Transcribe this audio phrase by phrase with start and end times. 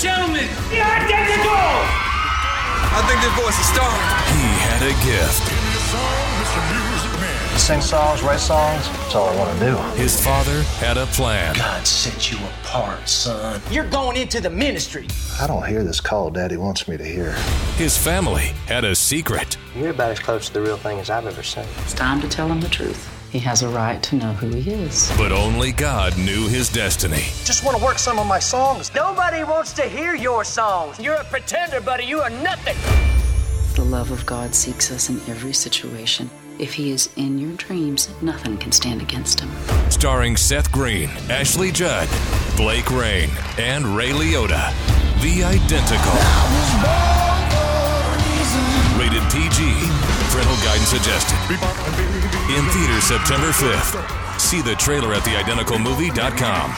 [0.00, 1.60] gentlemen, the identical!
[2.92, 4.00] I think this voice is starring.
[4.32, 5.44] He had a gift.
[7.60, 8.88] Sing songs, write songs.
[8.88, 9.76] That's all I want to do.
[10.00, 11.54] His father had a plan.
[11.54, 13.60] God set you apart, son.
[13.70, 15.06] You're going into the ministry.
[15.38, 17.32] I don't hear this call Daddy wants me to hear.
[17.76, 19.58] His family had a secret.
[19.76, 21.66] You're about as close to the real thing as I've ever seen.
[21.82, 23.19] It's time to tell him the truth.
[23.30, 25.12] He has a right to know who he is.
[25.16, 27.22] But only God knew his destiny.
[27.44, 28.92] Just want to work some of my songs.
[28.92, 30.98] Nobody wants to hear your songs.
[30.98, 32.04] You're a pretender, buddy.
[32.04, 32.76] You are nothing.
[33.76, 36.28] The love of God seeks us in every situation.
[36.58, 39.50] If he is in your dreams, nothing can stand against him.
[39.90, 42.08] Starring Seth Green, Ashley Judd,
[42.56, 44.74] Blake Rayne, and Ray Liotta.
[45.22, 46.18] The Identical.
[48.98, 49.72] Rated PG.
[50.30, 52.19] Parental guidance suggested.
[52.50, 54.40] In theaters September 5th.
[54.40, 56.74] See the trailer at theidentical.movie.com.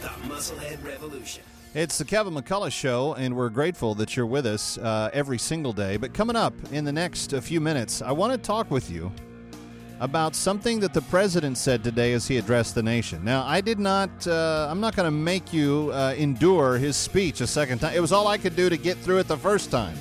[0.00, 1.44] The Musclehead Revolution.
[1.74, 5.72] It's the Kevin McCullough Show, and we're grateful that you're with us uh, every single
[5.72, 5.98] day.
[5.98, 9.12] But coming up in the next few minutes, I want to talk with you
[10.00, 13.24] about something that the president said today as he addressed the nation.
[13.24, 17.40] Now, I did not, uh, I'm not going to make you uh, endure his speech
[17.40, 17.94] a second time.
[17.94, 19.96] It was all I could do to get through it the first time.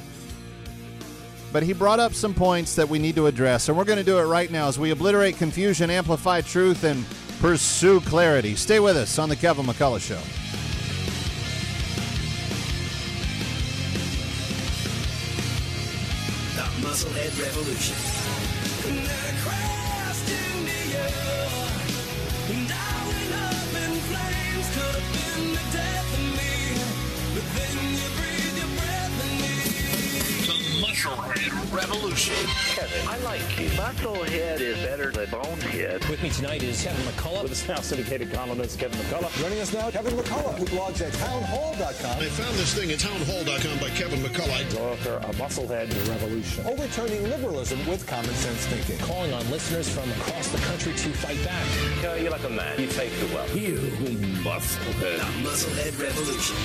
[1.51, 4.03] But he brought up some points that we need to address, and we're going to
[4.03, 7.05] do it right now as we obliterate confusion, amplify truth, and
[7.39, 8.55] pursue clarity.
[8.55, 10.15] Stay with us on the Kevin McCullough Show.
[16.55, 18.13] The Musclehead Revolution
[20.93, 21.09] fire.
[22.53, 26.22] And I went up in flames, could have been the death
[31.03, 32.33] Musclehead Revolution.
[32.75, 33.67] Kevin, I like you.
[33.71, 36.05] Musclehead is better than Bonehead.
[36.07, 37.41] With me tonight is Kevin McCullough.
[37.43, 39.37] With his now syndicated columnist Kevin McCullough.
[39.41, 42.21] Joining us now, Kevin McCullough, who blogs at townhall.com.
[42.21, 44.79] I found this thing at townhall.com by Kevin McCullough.
[44.79, 46.65] Author of Musclehead Revolution.
[46.67, 48.97] Overturning liberalism with common sense thinking.
[49.05, 51.67] Calling on listeners from across the country to fight back.
[52.01, 52.79] Yeah, you're like a man.
[52.79, 53.49] You take the well.
[53.57, 53.75] You
[54.39, 55.17] Musclehead.
[55.17, 56.55] The Musclehead Revolution.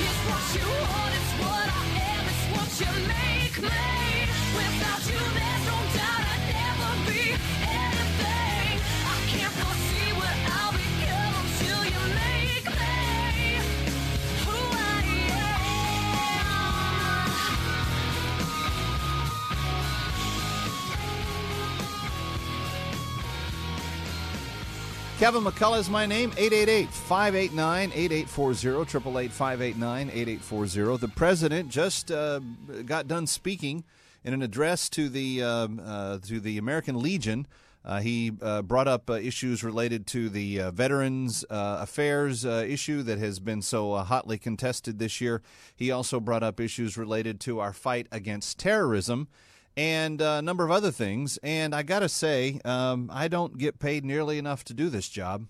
[25.18, 26.30] Kevin McCullough is my name.
[26.30, 31.00] 888-589-8840, 888-589-8840.
[31.00, 32.38] The president just uh,
[32.86, 33.82] got done speaking
[34.24, 37.46] in an address to the uh, uh, to the American Legion.
[37.84, 43.02] Uh, he uh, brought up uh, issues related to the uh, Veterans uh, Affairs issue
[43.02, 45.42] that has been so hotly contested this year.
[45.74, 49.28] He also brought up issues related to our fight against terrorism
[49.76, 51.38] and a number of other things.
[51.42, 55.08] And I got to say, um, I don't get paid nearly enough to do this
[55.08, 55.46] job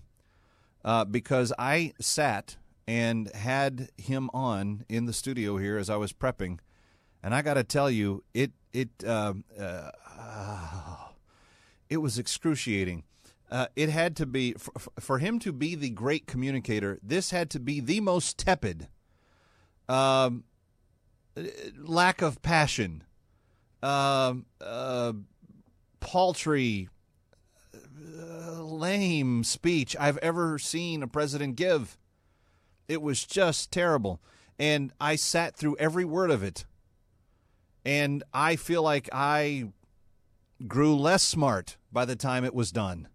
[1.09, 2.55] because I sat
[2.87, 6.59] and had him on in the studio here as I was prepping,
[7.23, 9.91] and I got to tell you, it it um, uh,
[11.89, 13.03] it was excruciating.
[13.51, 16.99] Uh, it had to be for, for him to be the great communicator.
[17.01, 18.87] This had to be the most tepid,
[19.87, 20.43] um,
[21.77, 23.03] lack of passion
[23.81, 25.13] uh, uh,
[25.99, 26.89] paltry,
[27.73, 31.97] uh, lame speech I've ever seen a president give.
[32.87, 34.21] It was just terrible.
[34.57, 36.65] And I sat through every word of it.
[37.85, 39.71] And I feel like I
[40.67, 43.07] grew less smart by the time it was done.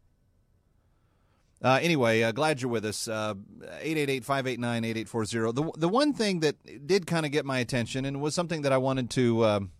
[1.62, 3.08] Uh, anyway, uh, glad you're with us.
[3.08, 3.34] Uh,
[3.82, 5.54] 888-589-8840.
[5.54, 8.72] The, the one thing that did kind of get my attention and was something that
[8.72, 9.70] I wanted to um,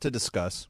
[0.00, 0.68] to discuss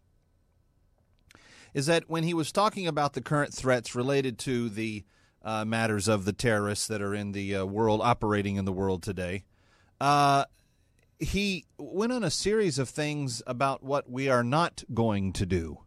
[1.74, 5.04] is that when he was talking about the current threats related to the
[5.42, 9.02] uh, matters of the terrorists that are in the uh, world, operating in the world
[9.02, 9.44] today,
[10.00, 10.44] uh,
[11.24, 15.80] he went on a series of things about what we are not going to do.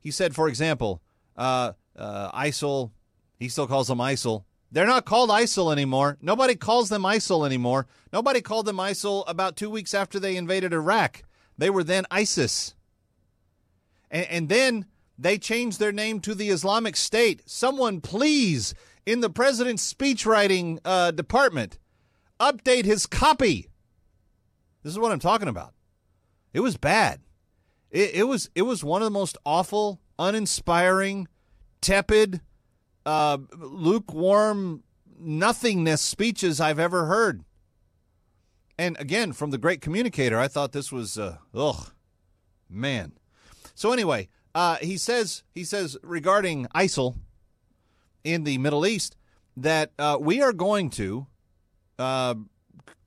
[0.00, 1.02] He said, for example,
[1.36, 2.92] uh, uh, ISIL,
[3.38, 4.44] he still calls them ISIL.
[4.70, 6.18] They're not called ISIL anymore.
[6.20, 7.86] Nobody calls them ISIL anymore.
[8.12, 11.22] Nobody called them ISIL about two weeks after they invaded Iraq.
[11.56, 12.74] They were then ISIS.
[14.10, 14.86] And, and, then
[15.18, 17.42] they changed their name to the Islamic State.
[17.46, 21.78] Someone, please, in the president's speechwriting uh, department,
[22.40, 23.68] update his copy.
[24.82, 25.74] This is what I'm talking about.
[26.52, 27.20] It was bad.
[27.90, 31.28] It, it was it was one of the most awful, uninspiring,
[31.80, 32.40] tepid,
[33.06, 34.82] uh, lukewarm,
[35.18, 37.44] nothingness speeches I've ever heard.
[38.78, 41.92] And again, from the great communicator, I thought this was uh, ugh,
[42.68, 43.12] man.
[43.74, 47.16] So anyway, uh, he says he says regarding ISIL
[48.24, 49.16] in the Middle East
[49.56, 51.27] that uh, we are going to
[51.98, 52.34] uh,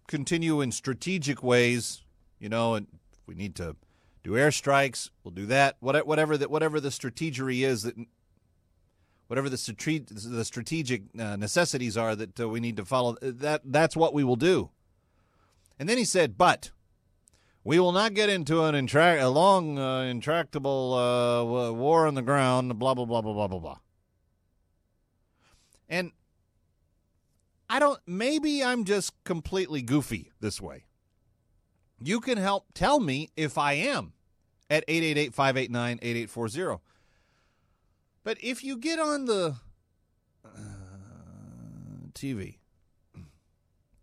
[0.08, 2.04] continue in strategic ways.
[2.40, 3.76] You know, and if we need to
[4.24, 5.78] do airstrikes, we'll do that.
[5.80, 7.96] What, Whatever that whatever the strategery is that
[9.28, 13.16] whatever the strate- the strategic uh, necessities are that uh, we need to follow.
[13.22, 14.72] That that's what we will do.
[15.80, 16.72] And then he said, but
[17.64, 22.22] we will not get into an intra- a long, uh, intractable uh, war on the
[22.22, 23.78] ground, blah, blah, blah, blah, blah, blah, blah.
[25.90, 26.12] And
[27.72, 30.84] I don't, maybe I'm just completely goofy this way.
[32.02, 34.12] You can help tell me if I am
[34.70, 36.84] at 888 589 8840.
[38.26, 39.56] But if you get on the
[40.44, 40.50] uh,
[42.14, 42.58] TV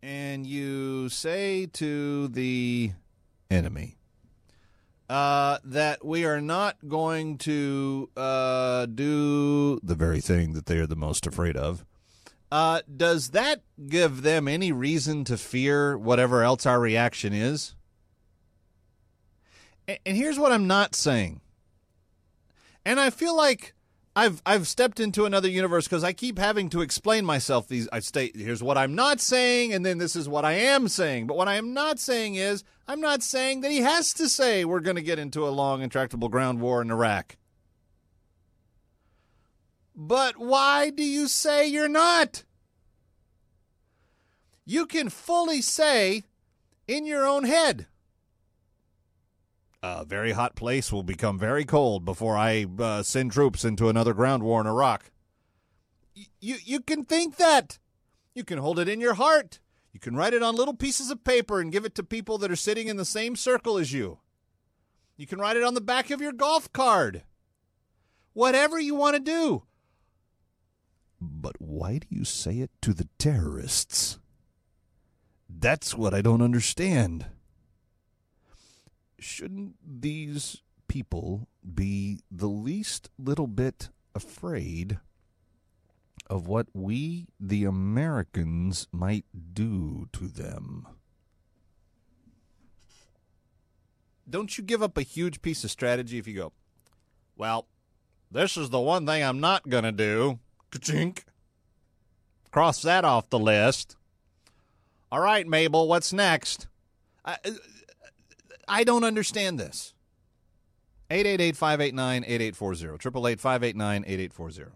[0.03, 2.93] and you say to the
[3.51, 3.99] enemy
[5.11, 10.87] uh, that we are not going to uh, do the very thing that they are
[10.87, 11.85] the most afraid of,
[12.51, 17.75] uh, does that give them any reason to fear whatever else our reaction is?
[19.87, 21.41] And, and here's what I'm not saying.
[22.85, 23.75] And I feel like
[24.19, 27.69] I've I've stepped into another universe because I keep having to explain myself.
[27.69, 30.89] These I state here's what I'm not saying, and then this is what I am
[30.89, 31.29] saying.
[31.29, 34.65] But what I am not saying is I'm not saying that he has to say
[34.65, 37.37] we're going to get into a long, intractable ground war in Iraq.
[40.01, 42.45] But why do you say you're not?
[44.65, 46.23] You can fully say
[46.87, 47.89] in your own head,
[49.83, 54.15] a very hot place will become very cold before I uh, send troops into another
[54.15, 55.11] ground war in Iraq.
[56.17, 57.81] Y- you you can think that.
[58.35, 59.59] You can hold it in your heart.
[59.93, 62.53] You can write it on little pieces of paper and give it to people that
[62.53, 64.21] are sitting in the same circle as you.
[65.17, 67.23] You can write it on the back of your golf card.
[68.33, 69.65] Whatever you want to do.
[71.21, 74.19] But why do you say it to the terrorists?
[75.49, 77.27] That's what I don't understand
[79.19, 84.99] shouldn't these people be the least little bit afraid
[86.29, 89.25] of what we, the Americans, might
[89.55, 90.87] do to them?
[94.29, 96.53] Don't you give up a huge piece of strategy if you go,
[97.37, 97.67] well,
[98.31, 100.39] this is the one thing I'm not going to do.
[100.71, 101.25] Ka-chink.
[102.51, 103.97] Cross that off the list.
[105.11, 106.67] All right, Mabel, what's next?
[107.25, 107.37] I,
[108.67, 109.95] I don't understand this.
[111.11, 112.99] 888-589-8840.
[112.99, 114.73] 888-589-8840.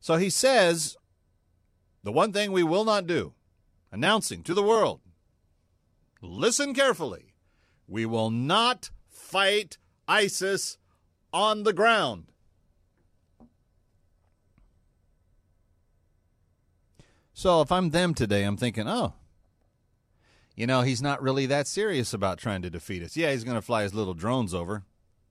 [0.00, 0.96] So he says
[2.02, 3.32] the one thing we will not do,
[3.90, 5.00] announcing to the world,
[6.22, 7.34] listen carefully,
[7.86, 10.78] we will not fight ISIS
[11.32, 12.26] on the ground.
[17.38, 19.12] So if I'm them today, I'm thinking, oh,
[20.56, 23.16] you know, he's not really that serious about trying to defeat us.
[23.16, 24.82] Yeah, he's going to fly his little drones over,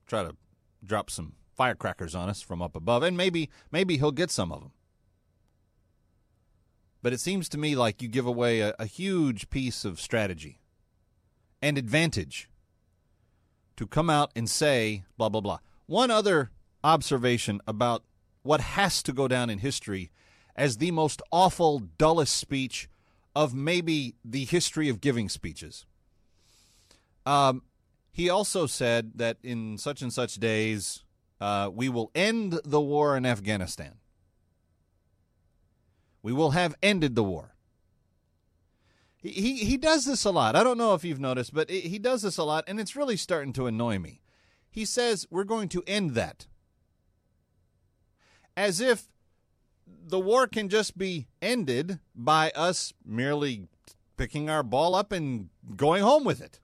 [0.06, 0.34] try to
[0.82, 4.62] drop some firecrackers on us from up above, and maybe maybe he'll get some of
[4.62, 4.70] them.
[7.02, 10.60] But it seems to me like you give away a, a huge piece of strategy
[11.60, 12.48] and advantage
[13.76, 15.58] to come out and say blah blah blah.
[15.84, 16.52] One other
[16.82, 18.02] observation about
[18.42, 20.10] what has to go down in history
[20.58, 22.88] as the most awful, dullest speech
[23.34, 25.86] of maybe the history of giving speeches.
[27.24, 27.62] Um,
[28.10, 31.04] he also said that in such and such days,
[31.40, 33.94] uh, we will end the war in Afghanistan.
[36.22, 37.54] We will have ended the war.
[39.22, 40.56] He, he, does this a lot.
[40.56, 43.16] I don't know if you've noticed, but he does this a lot, and it's really
[43.16, 44.20] starting to annoy me.
[44.70, 46.46] He says, We're going to end that.
[48.56, 49.08] As if
[50.06, 53.68] the war can just be ended by us merely
[54.16, 56.60] picking our ball up and going home with it.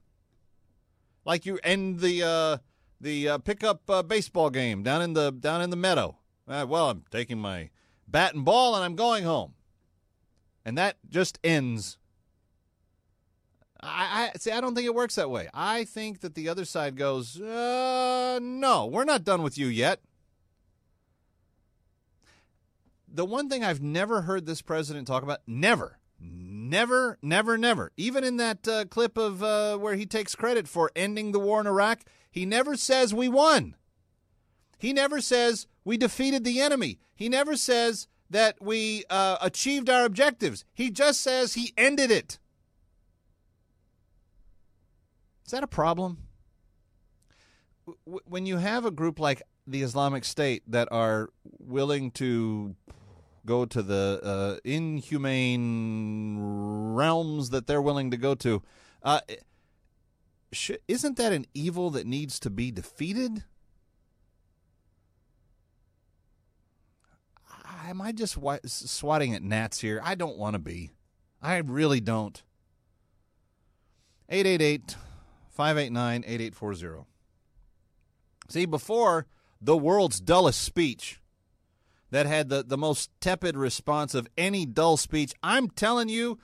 [1.23, 2.57] Like you end the uh,
[3.01, 6.17] the uh, pickup uh, baseball game down in the down in the meadow.
[6.47, 7.71] Uh, well, I'm taking my
[8.07, 9.53] bat and ball and I'm going home,
[10.63, 11.97] and that just ends.
[13.81, 14.51] I, I see.
[14.51, 15.49] I don't think it works that way.
[15.53, 19.99] I think that the other side goes, uh, "No, we're not done with you yet."
[23.15, 27.91] The one thing I've never heard this president talk about, never, never Never, never.
[27.97, 31.61] Even in that uh, clip of uh, where he takes credit for ending the war
[31.61, 33.75] in Iraq, he never says we won.
[34.77, 36.99] He never says we defeated the enemy.
[37.15, 40.65] He never says that we uh, achieved our objectives.
[40.73, 42.39] He just says he ended it.
[45.45, 46.17] Is that a problem?
[47.85, 51.29] W- when you have a group like the Islamic State that are
[51.59, 52.75] willing to
[53.45, 56.37] go to the uh, inhumane
[56.95, 58.61] realms that they're willing to go to,
[59.03, 59.21] uh,
[60.51, 63.43] sh- isn't that an evil that needs to be defeated?
[67.87, 70.01] Am I just wa- swatting at gnats here?
[70.03, 70.91] I don't want to be.
[71.41, 72.41] I really don't.
[74.27, 74.95] 888
[75.51, 77.05] 589 8840.
[78.49, 79.27] See, before
[79.61, 81.21] the world's dullest speech
[82.11, 86.39] that had the, the most tepid response of any dull speech, I'm telling you,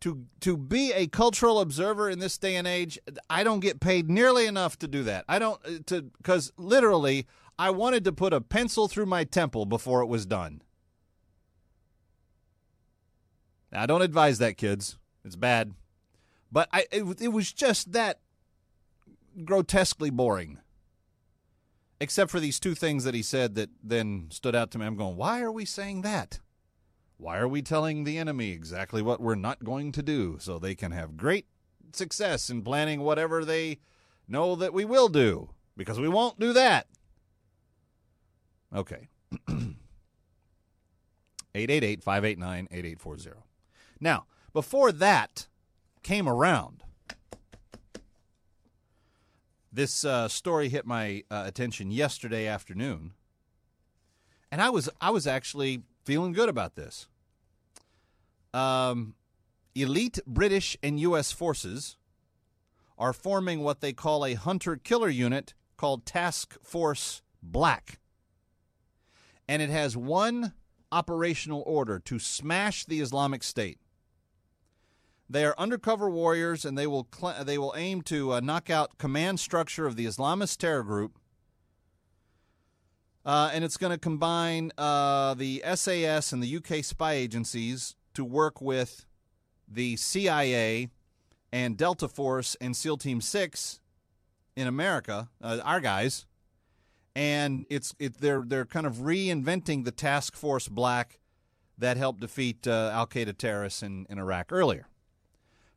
[0.00, 2.98] to to be a cultural observer in this day and age,
[3.30, 5.24] I don't get paid nearly enough to do that.
[5.28, 7.26] I don't uh, to because literally
[7.58, 10.62] I wanted to put a pencil through my temple before it was done.
[13.72, 14.98] Now, I don't advise that, kids.
[15.24, 15.72] It's bad,
[16.52, 18.20] but I it, it was just that
[19.44, 20.58] grotesquely boring.
[22.00, 24.86] Except for these two things that he said that then stood out to me.
[24.86, 26.40] I'm going, why are we saying that?
[27.16, 30.74] Why are we telling the enemy exactly what we're not going to do so they
[30.74, 31.46] can have great
[31.92, 33.78] success in planning whatever they
[34.28, 35.50] know that we will do?
[35.76, 36.86] Because we won't do that.
[38.74, 39.08] Okay.
[41.54, 43.30] 888 589 8840.
[43.98, 45.48] Now, before that
[46.02, 46.82] came around,
[49.76, 53.12] this uh, story hit my uh, attention yesterday afternoon,
[54.50, 57.06] and I was I was actually feeling good about this.
[58.54, 59.14] Um,
[59.74, 61.30] elite British and U.S.
[61.30, 61.96] forces
[62.98, 67.98] are forming what they call a hunter killer unit called Task Force Black.
[69.46, 70.54] And it has one
[70.90, 73.78] operational order to smash the Islamic State.
[75.28, 78.98] They are undercover warriors, and they will cl- they will aim to uh, knock out
[78.98, 81.18] command structure of the Islamist terror group
[83.26, 88.24] uh, and it's going to combine uh, the SAS and the UK spy agencies to
[88.24, 89.04] work with
[89.66, 90.90] the CIA
[91.52, 93.80] and Delta Force and SEAL Team Six
[94.54, 96.24] in America, uh, our guys,
[97.16, 101.18] and it's it, they're they're kind of reinventing the Task Force Black
[101.76, 104.86] that helped defeat uh, Al Qaeda terrorists in, in Iraq earlier.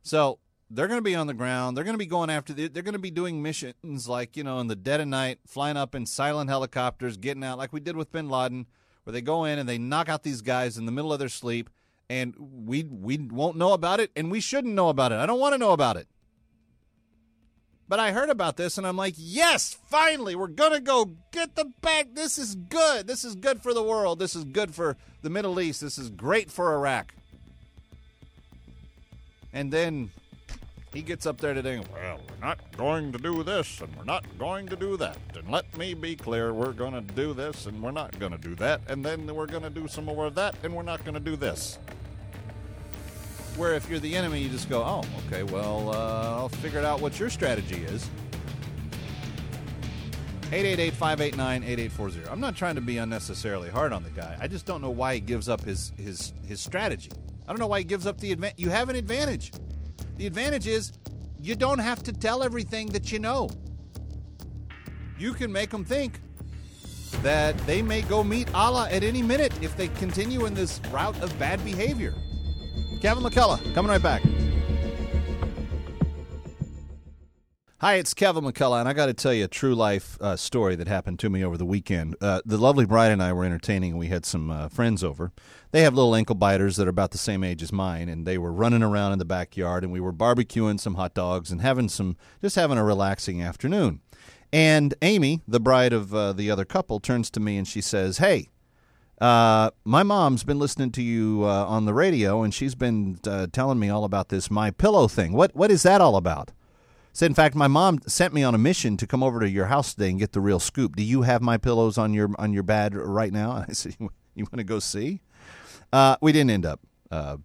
[0.02, 0.38] So
[0.70, 1.76] they're going to be on the ground.
[1.76, 2.52] They're going to be going after.
[2.52, 5.38] The, they're going to be doing missions like you know in the dead of night,
[5.46, 8.66] flying up in silent helicopters, getting out like we did with Bin Laden,
[9.04, 11.28] where they go in and they knock out these guys in the middle of their
[11.28, 11.68] sleep,
[12.08, 15.16] and we we won't know about it, and we shouldn't know about it.
[15.16, 16.08] I don't want to know about it.
[17.88, 21.72] But I heard about this, and I'm like, yes, finally, we're gonna go get the
[21.80, 22.14] back.
[22.14, 23.08] This is good.
[23.08, 24.20] This is good for the world.
[24.20, 25.80] This is good for the Middle East.
[25.80, 27.16] This is great for Iraq.
[29.52, 30.10] And then
[30.92, 34.24] he gets up there today, well, we're not going to do this and we're not
[34.38, 35.16] going to do that.
[35.36, 38.38] And let me be clear, we're going to do this and we're not going to
[38.38, 38.80] do that.
[38.88, 41.20] And then we're going to do some more of that and we're not going to
[41.20, 41.78] do this.
[43.56, 47.00] Where if you're the enemy, you just go, oh, okay, well, uh, I'll figure out
[47.00, 48.08] what your strategy is.
[50.52, 52.28] 888 589 8840.
[52.28, 54.36] I'm not trying to be unnecessarily hard on the guy.
[54.40, 57.10] I just don't know why he gives up his, his, his strategy.
[57.50, 58.60] I don't know why he gives up the advantage.
[58.60, 59.50] You have an advantage.
[60.18, 60.92] The advantage is
[61.40, 63.50] you don't have to tell everything that you know.
[65.18, 66.20] You can make them think
[67.22, 71.20] that they may go meet Allah at any minute if they continue in this route
[71.20, 72.14] of bad behavior.
[73.00, 74.22] Kevin McCullough, coming right back.
[77.82, 80.76] Hi, it's Kevin McCullough, and I got to tell you a true life uh, story
[80.76, 82.14] that happened to me over the weekend.
[82.20, 85.32] Uh, the lovely bride and I were entertaining, and we had some uh, friends over.
[85.72, 88.36] They have little ankle biters that are about the same age as mine, and they
[88.36, 91.88] were running around in the backyard, and we were barbecuing some hot dogs and having
[91.88, 94.02] some, just having a relaxing afternoon.
[94.52, 98.18] And Amy, the bride of uh, the other couple, turns to me and she says,
[98.18, 98.50] "Hey,
[99.22, 103.18] uh, my mom's been listening to you uh, on the radio, and she's been
[103.52, 105.32] telling me all about this my pillow thing.
[105.32, 106.50] What what is that all about?"
[107.12, 109.66] Said, in fact, my mom sent me on a mission to come over to your
[109.66, 110.94] house today and get the real scoop.
[110.96, 113.56] Do you have my pillows on your on your bed right now?
[113.56, 115.20] And I said, you, you want to go see?
[115.92, 117.38] Uh, we didn't end up uh,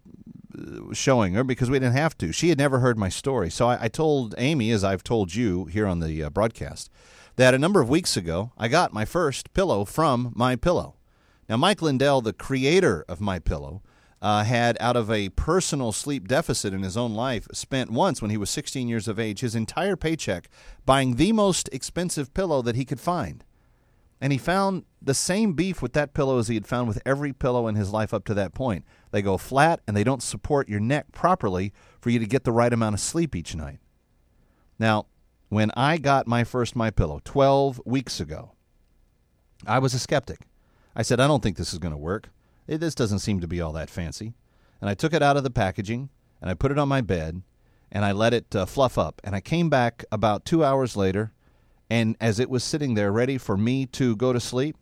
[0.92, 2.32] showing her because we didn't have to.
[2.32, 5.64] She had never heard my story, so I, I told Amy, as I've told you
[5.66, 6.90] here on the uh, broadcast,
[7.34, 10.94] that a number of weeks ago I got my first pillow from My Pillow.
[11.48, 13.82] Now, Mike Lindell, the creator of My Pillow,
[14.22, 18.30] uh, had, out of a personal sleep deficit in his own life, spent once when
[18.30, 20.48] he was 16 years of age his entire paycheck
[20.84, 23.44] buying the most expensive pillow that he could find.
[24.20, 27.32] And he found the same beef with that pillow as he had found with every
[27.34, 28.84] pillow in his life up to that point.
[29.10, 32.52] They go flat and they don't support your neck properly for you to get the
[32.52, 33.78] right amount of sleep each night.
[34.78, 35.06] Now,
[35.48, 38.52] when I got my first My Pillow 12 weeks ago,
[39.66, 40.40] I was a skeptic.
[40.94, 42.30] I said, I don't think this is going to work.
[42.66, 44.34] This doesn't seem to be all that fancy.
[44.80, 47.42] And I took it out of the packaging and I put it on my bed
[47.90, 49.20] and I let it uh, fluff up.
[49.24, 51.32] And I came back about two hours later,
[51.88, 54.76] and as it was sitting there ready for me to go to sleep,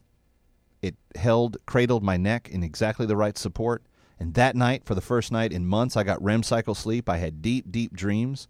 [0.82, 3.82] it held, cradled my neck in exactly the right support.
[4.18, 7.08] And that night, for the first night in months, I got REM cycle sleep.
[7.08, 8.48] I had deep, deep dreams.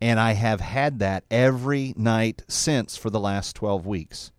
[0.00, 4.30] And I have had that every night since for the last 12 weeks.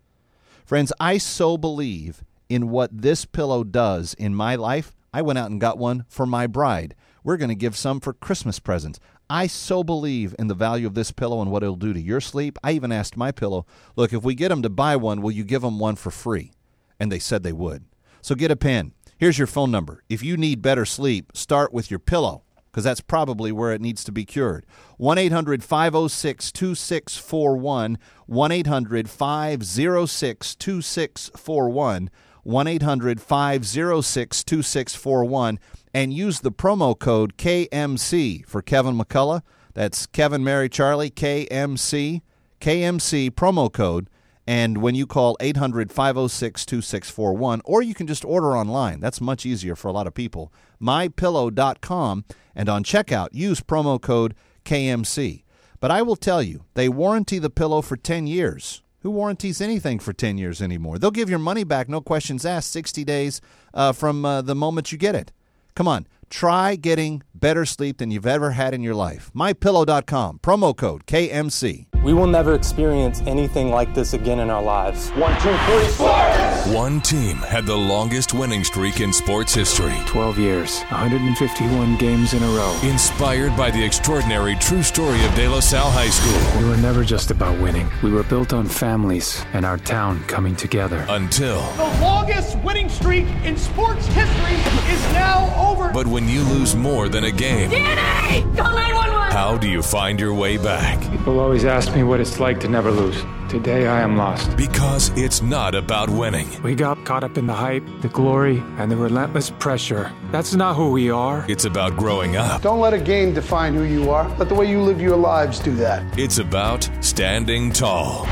[0.64, 4.94] Friends, I so believe in what this pillow does in my life.
[5.14, 6.94] I went out and got one for my bride.
[7.24, 9.00] We're going to give some for Christmas presents.
[9.30, 12.20] I so believe in the value of this pillow and what it'll do to your
[12.20, 12.58] sleep.
[12.64, 13.64] I even asked my pillow,
[13.94, 16.52] look, if we get them to buy one, will you give them one for free?
[16.98, 17.84] And they said they would.
[18.20, 18.92] So get a pen.
[19.16, 20.02] Here's your phone number.
[20.08, 24.04] If you need better sleep, start with your pillow because that's probably where it needs
[24.04, 24.64] to be cured.
[24.96, 27.98] 1 800 506 2641.
[28.26, 32.10] 1 800 506 2641.
[32.42, 35.58] 1 800 506 2641.
[35.92, 39.42] And use the promo code KMC for Kevin McCullough.
[39.74, 42.22] That's Kevin Mary Charlie, KMC.
[42.60, 44.08] KMC promo code.
[44.46, 49.00] And when you call 800 506 2641, or you can just order online.
[49.00, 50.52] That's much easier for a lot of people.
[50.82, 52.24] MyPillow.com.
[52.54, 55.44] And on checkout, use promo code KMC.
[55.78, 58.82] But I will tell you, they warranty the pillow for 10 years.
[59.02, 60.98] Who warranties anything for 10 years anymore?
[60.98, 63.40] They'll give your money back, no questions asked, 60 days
[63.72, 65.32] uh, from uh, the moment you get it.
[65.74, 69.30] Come on, try getting better sleep than you've ever had in your life.
[69.34, 71.89] MyPillow.com, promo code KMC.
[72.02, 75.10] We will never experience anything like this again in our lives.
[75.10, 76.66] One, two, three, sports!
[76.68, 82.42] One team had the longest winning streak in sports history 12 years, 151 games in
[82.42, 82.74] a row.
[82.84, 86.62] Inspired by the extraordinary true story of De La Salle High School.
[86.62, 90.56] We were never just about winning, we were built on families and our town coming
[90.56, 91.04] together.
[91.10, 91.60] Until.
[91.72, 94.54] The longest winning streak in sports history
[94.90, 95.92] is now over.
[95.92, 98.40] But when you lose more than a game, DNA!
[98.56, 99.32] Call 911!
[99.32, 101.00] How do you find your way back?
[101.10, 103.24] People always ask me what it's like to never lose.
[103.48, 104.56] Today I am lost.
[104.56, 106.48] Because it's not about winning.
[106.62, 110.12] We got caught up in the hype, the glory, and the relentless pressure.
[110.30, 111.44] That's not who we are.
[111.48, 112.62] It's about growing up.
[112.62, 114.28] Don't let a game define who you are.
[114.36, 116.18] Let the way you live your lives do that.
[116.18, 118.26] It's about standing tall.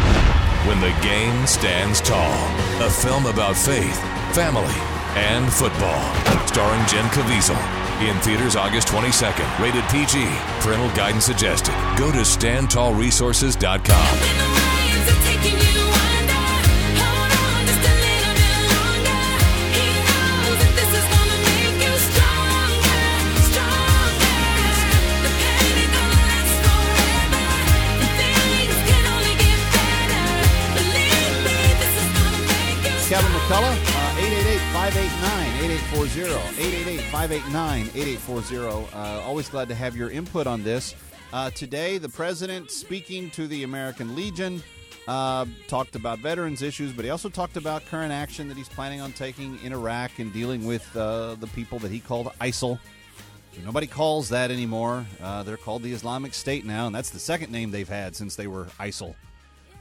[0.66, 2.32] When the game stands tall.
[2.86, 3.98] A film about faith,
[4.34, 4.74] family,
[5.16, 6.46] and football.
[6.46, 7.77] Starring Jim Caviezel.
[8.00, 9.58] In theaters August 22nd.
[9.58, 10.24] Rated PG.
[10.60, 11.74] Parental guidance suggested.
[11.98, 14.58] Go to standtallresources.com.
[33.08, 33.74] Kevin McCullough,
[35.58, 36.38] uh, 888-589-8840,
[37.10, 38.94] 888-589-8840.
[38.94, 40.94] Uh, always glad to have your input on this.
[41.32, 44.62] Uh, today, the president speaking to the American Legion
[45.08, 49.00] uh, talked about veterans issues, but he also talked about current action that he's planning
[49.00, 52.78] on taking in Iraq and dealing with uh, the people that he called ISIL.
[53.64, 55.04] Nobody calls that anymore.
[55.20, 58.36] Uh, they're called the Islamic State now, and that's the second name they've had since
[58.36, 59.16] they were ISIL.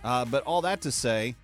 [0.02, 1.36] but all that to say,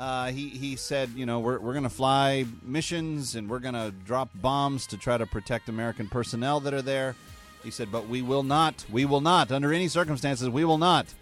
[0.00, 3.74] uh, he, he said, you know, we're, we're going to fly missions and we're going
[3.74, 7.14] to drop bombs to try to protect American personnel that are there.
[7.62, 11.12] He said, but we will not, we will not, under any circumstances, we will not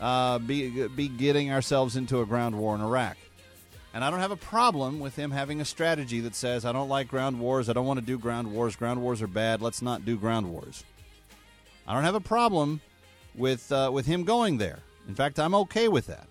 [0.00, 3.16] uh, be, be getting ourselves into a ground war in Iraq.
[3.94, 6.88] And I don't have a problem with him having a strategy that says, I don't
[6.88, 9.80] like ground wars, I don't want to do ground wars, ground wars are bad, let's
[9.80, 10.82] not do ground wars.
[11.86, 12.80] I don't have a problem
[13.36, 14.80] with, uh, with him going there.
[15.06, 16.27] In fact, I'm okay with that.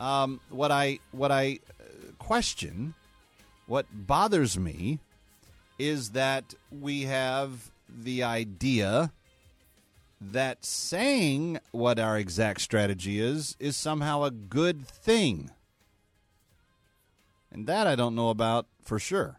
[0.00, 1.60] Um, what I what I
[2.18, 2.94] question,
[3.66, 4.98] what bothers me,
[5.78, 9.12] is that we have the idea
[10.20, 15.50] that saying what our exact strategy is is somehow a good thing,
[17.52, 19.36] and that I don't know about for sure.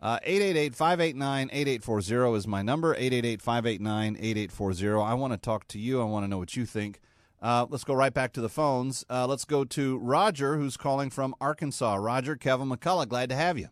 [0.00, 2.94] Uh, 888-589-8840 is my number.
[2.94, 5.02] 888-589-8840.
[5.02, 6.02] I want to talk to you.
[6.02, 7.00] I want to know what you think.
[7.42, 9.04] Uh, let's go right back to the phones.
[9.10, 11.94] Uh, let's go to Roger, who's calling from Arkansas.
[11.96, 13.68] Roger, Kevin McCullough, glad to have you.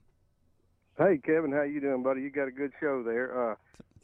[0.99, 2.21] Hey Kevin, how you doing, buddy?
[2.21, 3.53] You got a good show there.
[3.53, 3.55] Uh,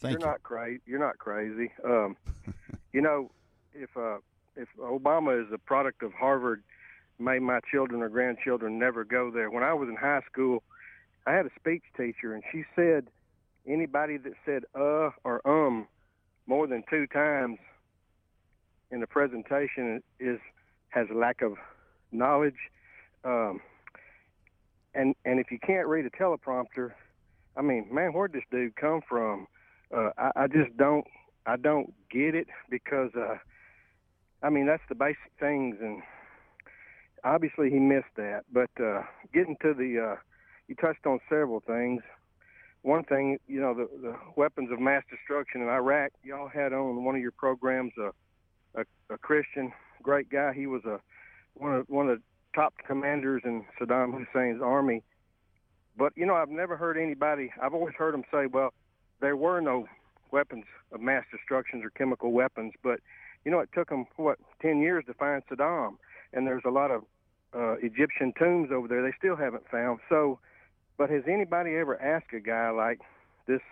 [0.01, 0.27] Thank you're you.
[0.27, 0.81] not crazy.
[0.87, 1.71] You're not crazy.
[1.85, 2.17] Um,
[2.93, 3.31] you know,
[3.75, 4.19] if uh,
[4.57, 6.63] if Obama is a product of Harvard,
[7.19, 9.51] may my children or grandchildren never go there.
[9.51, 10.63] When I was in high school,
[11.27, 13.09] I had a speech teacher, and she said
[13.67, 15.87] anybody that said uh or um
[16.47, 17.59] more than two times
[18.91, 20.39] in the presentation is
[20.91, 21.55] has a lack of
[22.13, 22.57] knowledge.
[23.25, 23.61] Um,
[24.95, 26.93] and and if you can't read a teleprompter,
[27.57, 29.47] I mean, man, where'd this dude come from?
[29.95, 31.07] Uh, I, I just don't
[31.47, 33.37] I don't get it because uh,
[34.43, 36.03] I mean that's the basic things, and
[37.25, 38.43] obviously he missed that.
[38.53, 40.17] But uh, getting to the, uh,
[40.69, 42.03] you touched on several things.
[42.83, 46.13] One thing, you know, the, the weapons of mass destruction in Iraq.
[46.23, 48.11] Y'all had on one of your programs a,
[48.79, 50.53] a, a Christian, great guy.
[50.53, 51.01] He was a
[51.55, 52.23] one of one of the
[52.55, 55.03] top commanders in Saddam Hussein's army.
[55.97, 57.53] But you know, I've never heard anybody.
[57.61, 58.73] I've always heard them say, "Well,
[59.21, 59.87] there were no
[60.31, 63.01] weapons of mass destruction or chemical weapons." But
[63.45, 65.97] you know, it took them what ten years to find Saddam,
[66.33, 67.03] and there's a lot of
[67.55, 70.01] uh, Egyptian tombs over there they still haven't found.
[70.09, 70.39] So,
[70.97, 73.01] but has anybody ever asked a guy like
[73.47, 73.63] this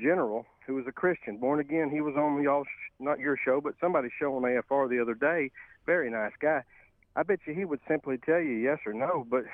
[0.00, 1.90] general who was a Christian, born again?
[1.90, 2.64] He was on y'all,
[3.00, 5.50] not your show, but somebody's show on AFR the other day.
[5.86, 6.62] Very nice guy.
[7.16, 9.44] I bet you he would simply tell you yes or no, but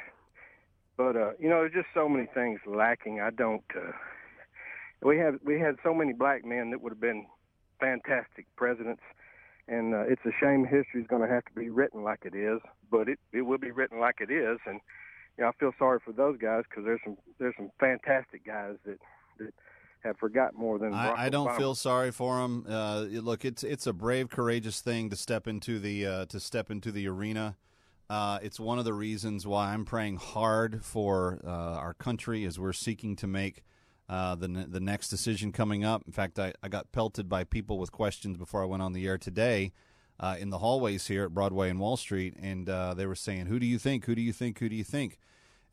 [0.97, 3.21] but uh, you know, there's just so many things lacking.
[3.21, 3.65] I don't.
[3.75, 3.93] Uh,
[5.03, 7.27] we have we had so many black men that would have been
[7.81, 9.03] fantastic presidents,
[9.69, 12.35] and uh, it's a shame history is going to have to be written like it
[12.35, 12.61] is.
[12.91, 14.81] But it it will be written like it is, and
[15.37, 18.77] you know, I feel sorry for those guys because there's some there's some fantastic guys
[18.85, 18.99] that
[19.39, 19.55] that
[20.05, 21.57] have forgot more than I, I don't Obama.
[21.57, 22.67] feel sorry for him.
[22.69, 26.71] Uh, look, it's it's a brave, courageous thing to step into the uh, to step
[26.71, 27.57] into the arena.
[28.11, 32.59] Uh, it's one of the reasons why I'm praying hard for uh, our country as
[32.59, 33.65] we're seeking to make
[34.09, 36.03] uh, the the next decision coming up.
[36.07, 39.07] In fact, I, I got pelted by people with questions before I went on the
[39.07, 39.73] air today
[40.21, 43.47] uh, in the hallways here at Broadway and Wall Street, and uh, they were saying,
[43.47, 44.05] "Who do you think?
[44.05, 44.59] Who do you think?
[44.59, 45.19] Who do you think?"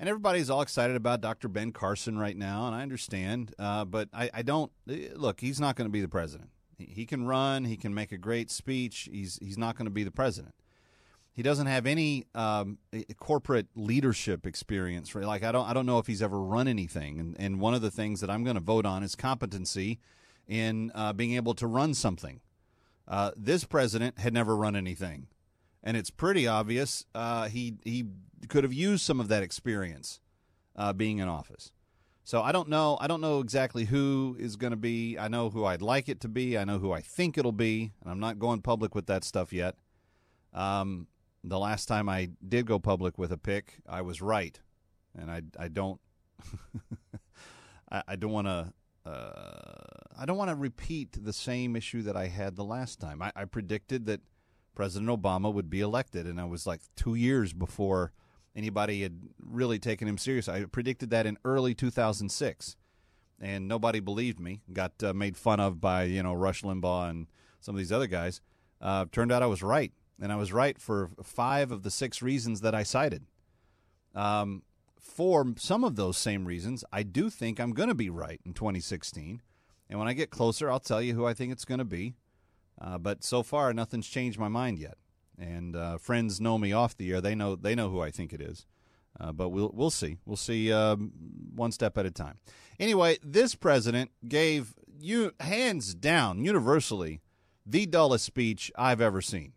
[0.01, 1.47] And everybody's all excited about Dr.
[1.47, 5.41] Ben Carson right now, and I understand, uh, but I, I don't look.
[5.41, 6.49] He's not going to be the president.
[6.79, 7.65] He, can run.
[7.65, 9.07] He can make a great speech.
[9.11, 10.55] He's he's not going to be the president.
[11.31, 12.79] He doesn't have any um,
[13.17, 15.13] corporate leadership experience.
[15.13, 17.19] Like I don't I don't know if he's ever run anything.
[17.19, 19.99] And, and one of the things that I'm going to vote on is competency
[20.47, 22.41] in uh, being able to run something.
[23.07, 25.27] Uh, this president had never run anything,
[25.83, 28.05] and it's pretty obvious uh, he he
[28.49, 30.19] could have used some of that experience
[30.75, 31.71] uh, being in office.
[32.23, 32.97] So I don't know.
[33.01, 35.17] I don't know exactly who is going to be.
[35.17, 36.57] I know who I'd like it to be.
[36.57, 39.51] I know who I think it'll be, and I'm not going public with that stuff
[39.51, 39.75] yet.
[40.53, 41.07] Um,
[41.43, 44.59] the last time I did go public with a pick, I was right,
[45.17, 45.99] and I I don't
[47.91, 48.73] I, I don't want to
[49.09, 53.21] uh, I don't want to repeat the same issue that I had the last time.
[53.21, 54.21] I, I predicted that
[54.75, 58.13] President Obama would be elected, and I was like two years before
[58.55, 60.47] anybody had really taken him serious.
[60.47, 62.75] I predicted that in early 2006,
[63.39, 64.61] and nobody believed me.
[64.71, 67.27] Got uh, made fun of by you know Rush Limbaugh and
[67.59, 68.41] some of these other guys.
[68.79, 72.21] Uh, turned out I was right, and I was right for five of the six
[72.21, 73.25] reasons that I cited.
[74.13, 74.63] Um,
[74.99, 78.53] for some of those same reasons, I do think I'm going to be right in
[78.53, 79.41] 2016.
[79.89, 82.15] And when I get closer, I'll tell you who I think it's going to be.
[82.79, 84.97] Uh, but so far, nothing's changed my mind yet.
[85.41, 88.31] And uh, friends know me off the air; they know they know who I think
[88.31, 88.67] it is.
[89.19, 90.17] Uh, but we'll we'll see.
[90.25, 91.11] We'll see um,
[91.55, 92.37] one step at a time.
[92.79, 97.21] Anyway, this president gave you hands down, universally,
[97.65, 99.53] the dullest speech I've ever seen.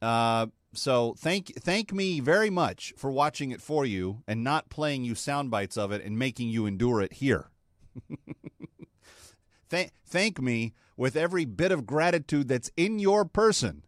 [0.00, 5.04] Uh, so thank thank me very much for watching it for you and not playing
[5.04, 7.50] you sound bites of it and making you endure it here.
[9.70, 13.84] Th- thank me with every bit of gratitude that's in your person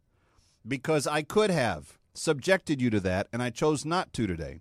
[0.67, 4.61] because I could have subjected you to that and I chose not to today.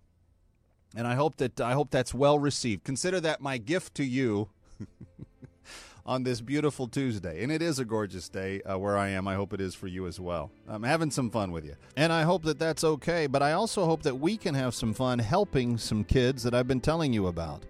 [0.96, 2.84] And I hope that I hope that's well received.
[2.84, 4.50] Consider that my gift to you
[6.06, 7.44] on this beautiful Tuesday.
[7.44, 9.28] And it is a gorgeous day uh, where I am.
[9.28, 10.52] I hope it is for you as well.
[10.68, 11.76] I'm having some fun with you.
[11.98, 13.26] And I hope that that's okay.
[13.28, 16.68] But I also hope that we can have some fun helping some kids that I've
[16.68, 17.64] been telling you about.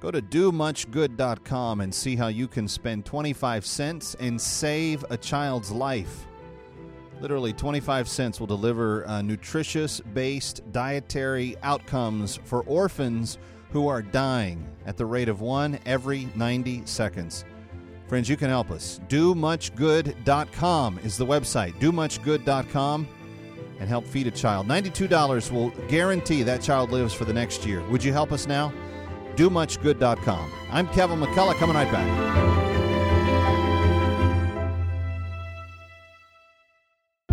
[0.00, 5.70] Go to domuchgood.com and see how you can spend 25 cents and save a child's
[5.70, 6.26] life.
[7.20, 13.38] Literally, 25 cents will deliver uh, nutritious based dietary outcomes for orphans
[13.70, 17.44] who are dying at the rate of one every 90 seconds.
[18.08, 19.00] Friends, you can help us.
[19.08, 21.74] DoMuchGood.com is the website.
[21.80, 23.08] DoMuchGood.com
[23.78, 24.68] and help feed a child.
[24.68, 27.86] $92 will guarantee that child lives for the next year.
[27.88, 28.72] Would you help us now?
[29.36, 30.50] domuchgood.com.
[30.70, 32.75] I'm Kevin McCullough, coming right back.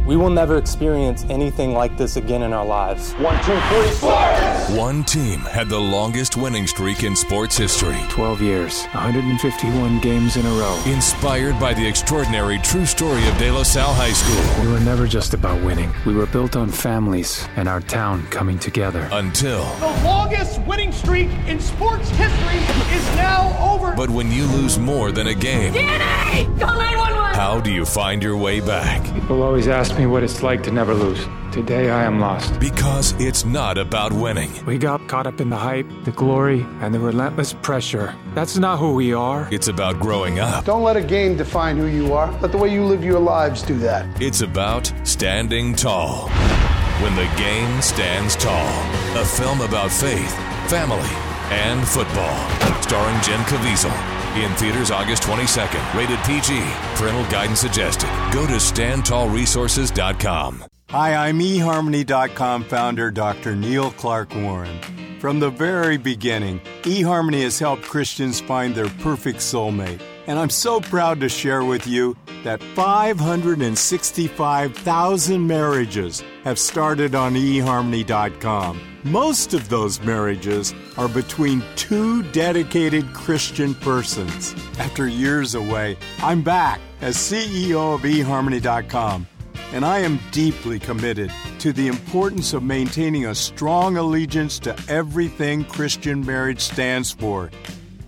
[0.06, 3.14] We will never experience anything like this again in our lives.
[3.14, 4.70] One, two, three, sports!
[4.72, 10.46] One team had the longest winning streak in sports history 12 years, 151 games in
[10.46, 10.78] a row.
[10.88, 14.66] Inspired by the extraordinary true story of De La Salle High School.
[14.66, 18.60] We were never just about winning, we were built on families and our town coming
[18.60, 19.08] together.
[19.14, 19.64] Until.
[19.76, 22.58] The longest winning streak in sports history
[22.94, 23.96] is now over.
[23.96, 26.44] But when you lose more than a game, DNA!
[26.60, 27.23] Call 911!
[27.34, 29.04] How do you find your way back?
[29.16, 31.28] People always ask me what it's like to never lose.
[31.52, 32.60] Today I am lost.
[32.60, 34.52] Because it's not about winning.
[34.68, 38.14] We got caught up in the hype, the glory, and the relentless pressure.
[38.36, 39.50] That's not who we are.
[39.52, 40.66] It's about growing up.
[40.66, 42.32] Don't let a game define who you are.
[42.40, 44.22] Let the way you live your lives do that.
[44.22, 46.30] It's about standing tall.
[47.02, 48.70] When the game stands tall.
[49.20, 50.36] A film about faith,
[50.70, 51.10] family,
[51.50, 52.38] and football.
[52.84, 54.13] Starring Jim Caviezel.
[54.36, 55.94] In theaters August 22nd.
[55.94, 56.60] Rated PG.
[56.96, 58.10] Parental guidance suggested.
[58.34, 60.66] Go to standtallresources.com.
[60.90, 63.56] Hi, I'm eHarmony.com founder Dr.
[63.56, 64.80] Neil Clark Warren.
[65.20, 70.02] From the very beginning, eHarmony has helped Christians find their perfect soulmate.
[70.28, 78.93] And I'm so proud to share with you that 565,000 marriages have started on eHarmony.com.
[79.06, 84.56] Most of those marriages are between two dedicated Christian persons.
[84.80, 89.28] After years away, I'm back as CEO of eHarmony.com
[89.74, 95.66] and I am deeply committed to the importance of maintaining a strong allegiance to everything
[95.66, 97.52] Christian marriage stands for.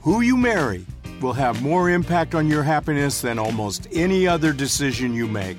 [0.02, 0.86] Who you marry
[1.20, 5.58] will have more impact on your happiness than almost any other decision you make.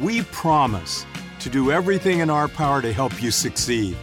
[0.00, 1.06] We promise
[1.38, 3.96] to do everything in our power to help you succeed.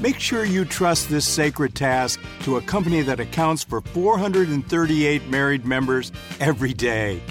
[0.00, 5.64] Make sure you trust this sacred task to a company that accounts for 438 married
[5.64, 7.22] members every day.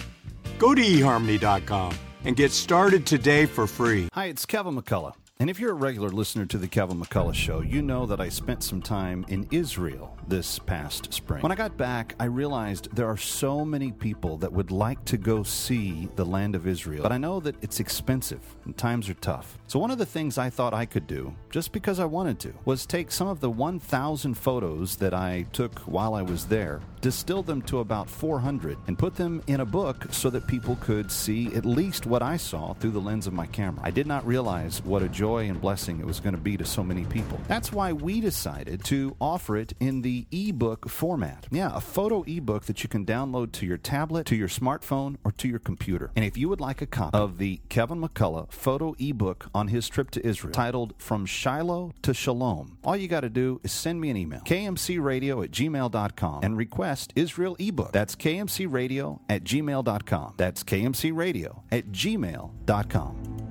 [0.59, 4.07] Go to eharmony.com and get started today for free.
[4.13, 5.13] Hi, it's Kevin McCullough.
[5.43, 8.29] And if you're a regular listener to the Kevin McCullough Show, you know that I
[8.29, 11.41] spent some time in Israel this past spring.
[11.41, 15.17] When I got back, I realized there are so many people that would like to
[15.17, 19.15] go see the land of Israel, but I know that it's expensive and times are
[19.15, 19.57] tough.
[19.67, 22.53] So, one of the things I thought I could do, just because I wanted to,
[22.63, 27.43] was take some of the 1,000 photos that I took while I was there, distill
[27.43, 31.53] them to about 400, and put them in a book so that people could see
[31.53, 33.81] at least what I saw through the lens of my camera.
[33.83, 36.65] I did not realize what a joy and blessing it was going to be to
[36.65, 37.39] so many people.
[37.47, 41.47] That's why we decided to offer it in the ebook format.
[41.51, 45.31] Yeah, a photo ebook that you can download to your tablet, to your smartphone, or
[45.33, 46.11] to your computer.
[46.15, 49.89] And if you would like a copy of the Kevin McCullough photo ebook on his
[49.89, 53.99] trip to Israel, titled From Shiloh to Shalom, all you got to do is send
[53.99, 57.91] me an email, kmcradio at gmail.com, and request Israel ebook.
[57.91, 60.33] That's kmcradio at gmail.com.
[60.37, 63.42] That's kmcradio at gmail.com.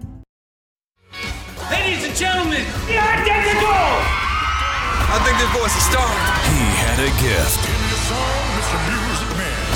[1.70, 4.22] Ladies and gentlemen, the identical!
[5.14, 6.25] I think this voice is starring.
[6.48, 7.61] He had a gift.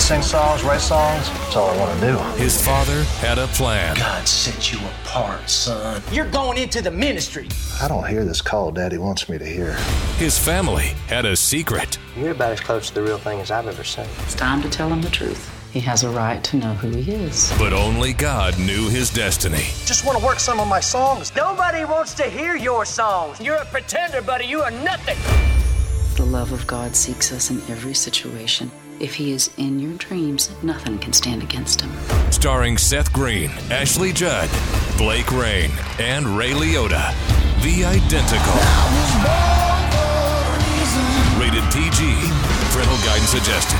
[0.01, 2.19] Sing songs, write songs, that's all I want to do.
[2.43, 3.97] His father had a plan.
[3.97, 6.03] God set you apart, son.
[6.13, 7.49] You're going into the ministry.
[7.83, 9.73] I don't hear this call Daddy wants me to hear.
[10.19, 11.99] His family had a secret.
[12.17, 14.07] You're about as close to the real thing as I've ever seen.
[14.25, 15.51] It's time to tell him the truth.
[15.73, 17.53] He has a right to know who he is.
[17.59, 19.65] But only God knew his destiny.
[19.85, 21.35] Just want to work some of my songs.
[21.37, 23.41] Nobody wants to hear your songs.
[23.41, 24.47] You're a pretender, buddy.
[24.47, 25.19] You are nothing.
[26.17, 28.71] The love of God seeks us in every situation.
[28.99, 31.93] If he is in your dreams, nothing can stand against him.
[32.33, 34.49] Starring Seth Green, Ashley Judd,
[34.97, 37.13] Blake Rayne, and Ray Liotta.
[37.63, 38.57] The Identical.
[41.39, 42.56] Rated PG.
[42.77, 43.79] Parental guidance suggested.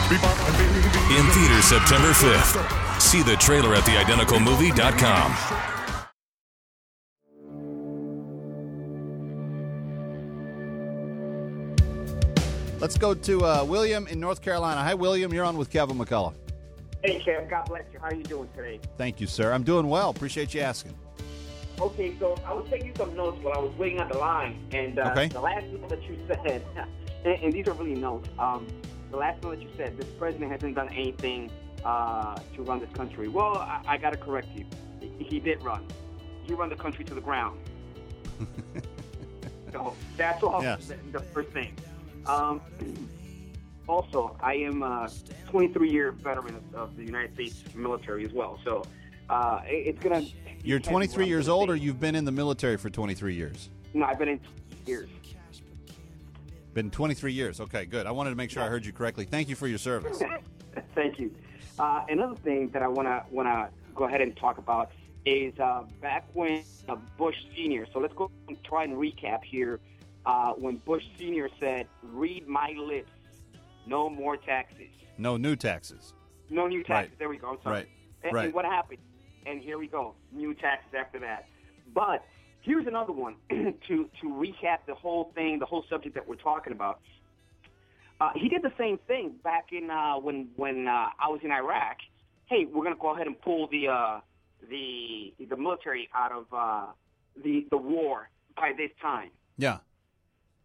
[1.19, 2.57] In theaters September 5th.
[2.99, 5.37] See the trailer at theidenticalmovie.com.
[12.79, 14.83] Let's go to uh, William in North Carolina.
[14.83, 15.33] Hi, William.
[15.33, 16.35] You're on with Kevin McCullough.
[17.03, 17.51] Hey, Kev.
[17.51, 17.99] God bless you.
[17.99, 18.81] How are you doing today?
[18.97, 19.53] Thank you, sir.
[19.53, 20.09] I'm doing well.
[20.11, 20.95] Appreciate you asking.
[21.79, 24.99] Okay, so I was taking some notes while I was waiting on the line, and
[24.99, 25.29] uh, Okay.
[25.29, 26.63] the last note that you said,
[27.25, 28.29] and, and these are really notes.
[28.39, 28.67] Um,
[29.11, 31.51] the last note that you said, this president hasn't done anything
[31.85, 33.29] uh, to run this country.
[33.29, 34.67] Well, I, I got to correct you.
[35.19, 35.87] He, did run.
[36.45, 37.59] He run the country to the ground.
[39.73, 40.63] so that's all.
[40.63, 40.87] Yes.
[40.87, 41.77] The, the first thing.
[42.27, 42.61] Um,
[43.89, 45.09] also, I am a
[45.49, 48.59] 23 year veteran of, of the United States military as well.
[48.65, 48.83] So
[49.31, 50.23] uh, it- it's gonna.
[50.65, 53.71] You're 23 years old, or you've been in the military for 23 years?
[53.95, 54.41] No, I've been in
[54.85, 55.09] years.
[56.77, 57.59] Been 23 years.
[57.59, 58.05] Okay, good.
[58.05, 59.25] I wanted to make sure I heard you correctly.
[59.25, 60.23] Thank you for your service.
[60.95, 61.35] Thank you.
[61.79, 64.91] Uh, another thing that I want to want to go ahead and talk about
[65.25, 67.87] is uh, back when uh, Bush Senior.
[67.95, 69.81] So let's go and try and recap here.
[70.27, 73.11] Uh, when Bush Senior said, "Read my lips,
[73.87, 76.13] no more taxes, No new taxes.
[76.51, 77.19] no new taxes." Right.
[77.19, 77.53] There we go.
[77.53, 77.75] I'm sorry.
[77.75, 77.89] Right.
[78.23, 78.45] And, Right.
[78.45, 78.99] and what happened?
[79.47, 80.15] And here we go.
[80.31, 81.47] New taxes after that.
[81.95, 82.23] But
[82.67, 86.73] here's another one to to recap the whole thing, the whole subject that we're talking
[86.73, 87.01] about.
[88.21, 91.53] Uh, he did the same thing back in uh, when when uh, I was in
[91.53, 91.97] Iraq.
[92.47, 94.21] Hey, we're going to go ahead and pull the uh,
[94.69, 96.87] the the military out of uh,
[97.43, 99.31] the the war by this time.
[99.57, 99.79] Yeah.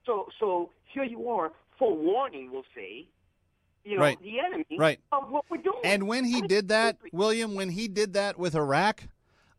[0.05, 3.05] So so here you are, for warning, we'll say,
[3.85, 4.21] you know, Right.
[4.21, 4.99] the enemy Right.
[5.11, 5.79] of what we're doing.
[5.83, 9.03] And when he did that, William, when he did that with Iraq,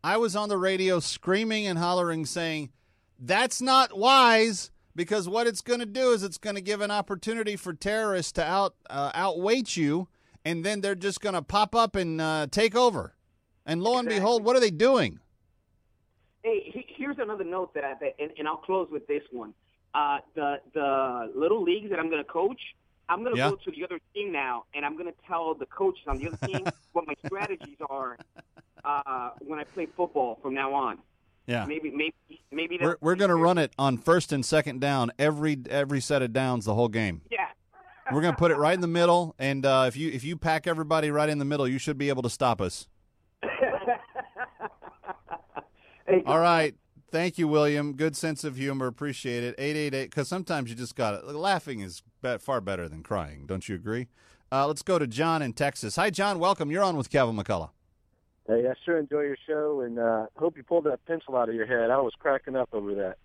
[0.03, 2.71] I was on the radio screaming and hollering, saying,
[3.19, 6.91] That's not wise because what it's going to do is it's going to give an
[6.91, 10.07] opportunity for terrorists to out uh, outweight you,
[10.43, 13.15] and then they're just going to pop up and uh, take over.
[13.65, 15.19] And lo and behold, what are they doing?
[16.43, 19.53] Hey, he- here's another note that I that, and, and I'll close with this one.
[19.95, 22.59] Uh, the the little leagues that I'm going to coach,
[23.09, 23.49] I'm going to Yeah.
[23.51, 26.27] go to the other team now, and I'm going to tell the coaches on the
[26.27, 28.17] other team what my strategies are
[28.85, 30.99] uh, when I play football from now on.
[31.45, 31.65] Yeah.
[31.65, 32.13] Maybe maybe
[32.51, 36.21] maybe We're, we're going to run it on first and second down every every set
[36.21, 37.21] of downs the whole game.
[37.29, 37.47] yeah.
[38.11, 40.35] We're going to put it right in the middle, and uh, if you if you
[40.37, 42.87] pack everybody right in the middle, you should be able to stop us.
[46.25, 46.75] All right.
[47.13, 47.93] Thank you, William.
[47.93, 48.87] Good sense of humor.
[48.87, 49.53] Appreciate it.
[49.59, 51.23] 888, because sometimes you just got it.
[51.27, 53.45] Laughing is be- far better than crying.
[53.45, 54.07] Don't you agree?
[54.51, 55.95] Uh, let's go to John in Texas.
[55.95, 56.39] Hi, John.
[56.39, 56.71] Welcome.
[56.71, 57.69] You're on with Kevin McCullough.
[58.47, 61.53] Hey, I sure enjoy your show, and uh, hope you pulled that pencil out of
[61.53, 61.91] your head.
[61.91, 63.17] I was cracking up over that.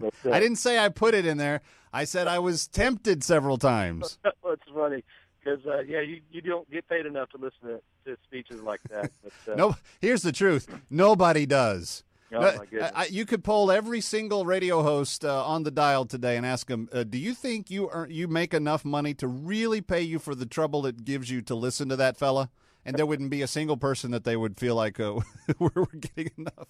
[0.00, 1.60] But, uh, I didn't say I put it in there.
[1.92, 4.16] I said I was tempted several times.
[4.24, 5.04] it's funny
[5.38, 8.80] because uh, yeah, you you don't get paid enough to listen to, to speeches like
[8.84, 9.12] that.
[9.22, 10.66] But, uh, No, here's the truth.
[10.88, 12.04] Nobody does.
[12.32, 12.92] Oh, No, my goodness.
[12.94, 16.66] I, you could poll every single radio host uh, on the dial today and ask
[16.68, 20.18] them, uh, "Do you think you earn, you make enough money to really pay you
[20.18, 22.50] for the trouble it gives you to listen to that fella?"
[22.84, 25.20] And there wouldn't be a single person that they would feel like uh,
[25.58, 26.68] we're, we're getting enough.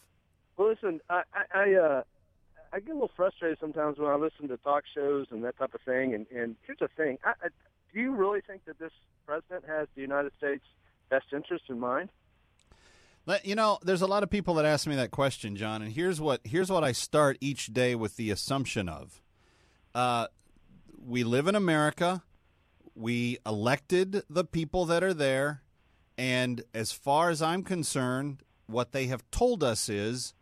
[0.57, 2.03] Well, listen, I I I, uh,
[2.73, 5.75] I get a little frustrated sometimes when I listen to talk shows and that type
[5.75, 6.15] of thing.
[6.15, 7.49] And and here's the thing: I, I,
[7.93, 8.93] do you really think that this
[9.27, 10.65] president has the United States'
[11.09, 12.11] best interest in mind?
[13.45, 16.21] You know, there's a lot of people that ask me that question, John, and here's
[16.21, 19.23] what here's what I start each day with the assumption of:
[19.95, 20.29] uh,
[20.97, 22.23] we live in America,
[22.95, 25.63] we elected the people that are there,
[26.17, 30.35] and as far as I'm concerned, what they have told us is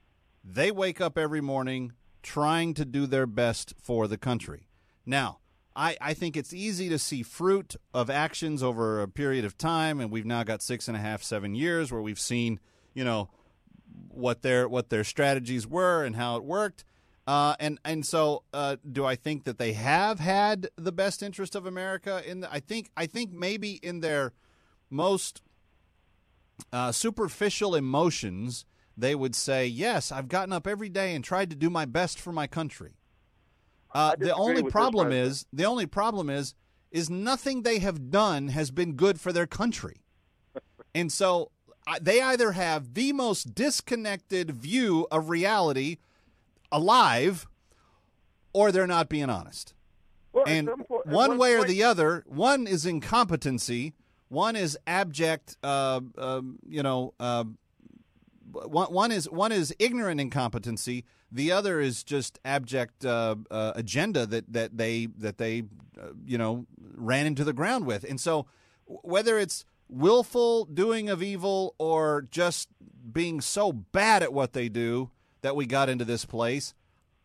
[0.45, 4.69] they wake up every morning trying to do their best for the country.
[5.05, 5.39] Now,
[5.75, 10.01] I, I think it's easy to see fruit of actions over a period of time,
[10.01, 12.59] and we've now got six and a half, seven years where we've seen,
[12.97, 13.29] you know,
[14.09, 16.85] what their what their strategies were and how it worked.
[17.27, 21.55] Uh, and and so, uh, do I think that they have had the best interest
[21.55, 22.23] of America?
[22.27, 24.33] In the, I think I think maybe in their
[24.89, 25.43] most
[26.73, 28.65] uh, superficial emotions,
[28.97, 32.19] they would say, "Yes, I've gotten up every day and tried to do my best
[32.19, 32.95] for my country."
[33.95, 36.55] Uh, the only problem is the only problem is
[36.93, 40.05] is nothing they have done has been good for their country,
[40.95, 41.51] and so
[42.01, 45.99] they either have the most disconnected view of reality
[46.73, 47.47] alive,
[48.53, 49.75] or they're not being honest.
[50.33, 53.95] Well, and some po- at one way or the other, one is incompetency,
[54.29, 55.57] one is abject.
[55.63, 57.45] Uh, um, you know, uh,
[58.53, 61.05] one, one is one is ignorant incompetency.
[61.31, 65.63] The other is just abject uh, uh, agenda that that they that they
[66.01, 68.05] uh, you know ran into the ground with.
[68.05, 68.47] And so,
[68.87, 72.69] whether it's willful doing of evil or just
[73.13, 75.11] being so bad at what they do
[75.43, 76.75] that we got into this place,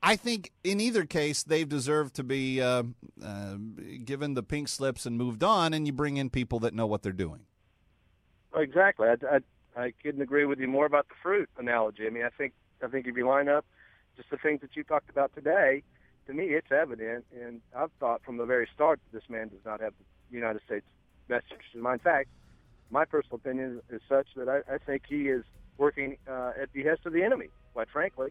[0.04, 2.84] I think in either case they've deserved to be uh,
[3.24, 3.56] uh,
[4.04, 5.74] given the pink slips and moved on.
[5.74, 7.42] And you bring in people that know what they're doing.
[8.56, 9.08] Exactly.
[9.08, 12.06] I, I, I couldn't agree with you more about the fruit analogy.
[12.06, 12.54] I mean, I think
[12.84, 13.66] I think if you line up
[14.18, 15.84] just the things that you talked about today,
[16.28, 17.26] to me, it's evident.
[17.40, 19.94] And I've thought from the very start that this man does not have
[20.30, 20.86] the United States
[21.28, 22.02] best interest in mind.
[22.02, 22.30] In fact,
[22.92, 25.44] my personal opinion is such that I, I think he is
[25.78, 27.48] working uh, at the behest of the enemy.
[27.74, 28.30] Quite frankly.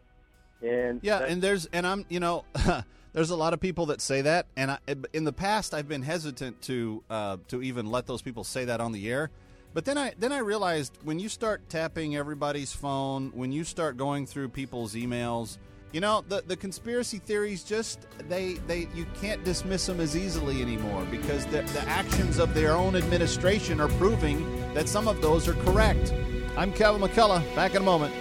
[0.62, 2.44] And Yeah, and there's and I'm you know
[3.12, 4.78] there's a lot of people that say that, and I,
[5.12, 8.80] in the past I've been hesitant to uh, to even let those people say that
[8.80, 9.30] on the air.
[9.72, 13.96] But then I then I realized when you start tapping everybody's phone, when you start
[13.96, 15.58] going through people's emails,
[15.92, 20.62] You know, the the conspiracy theories just they they you can't dismiss them as easily
[20.62, 25.48] anymore because the the actions of their own administration are proving that some of those
[25.48, 26.12] are correct.
[26.56, 27.54] I'm Kevin McCullough.
[27.56, 28.14] Back in a moment.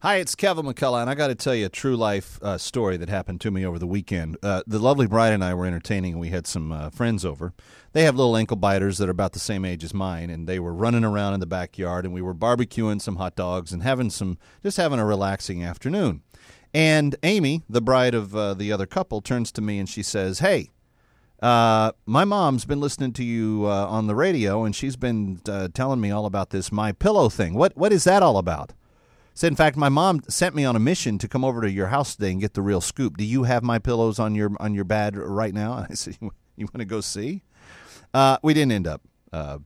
[0.00, 2.98] Hi, it's Kevin McCullough, and I got to tell you a true life uh, story
[2.98, 4.36] that happened to me over the weekend.
[4.42, 7.54] Uh, the lovely bride and I were entertaining, and we had some uh, friends over.
[7.94, 10.58] They have little ankle biters that are about the same age as mine, and they
[10.58, 14.10] were running around in the backyard, and we were barbecuing some hot dogs and having
[14.10, 16.20] some, just having a relaxing afternoon.
[16.74, 20.40] And Amy, the bride of uh, the other couple, turns to me and she says,
[20.40, 20.72] "Hey,
[21.40, 25.40] uh, my mom's been listening to you uh, on the radio, and she's been
[25.72, 27.54] telling me all about this my pillow thing.
[27.54, 28.74] What what is that all about?"
[29.36, 31.88] Said, in fact, my mom sent me on a mission to come over to your
[31.88, 33.18] house today and get the real scoop.
[33.18, 35.76] Do you have my pillows on your on your bed right now?
[35.76, 36.30] And I said, you,
[36.64, 37.42] want to go see?
[38.14, 39.02] Uh, we didn't end up
[39.34, 39.58] uh,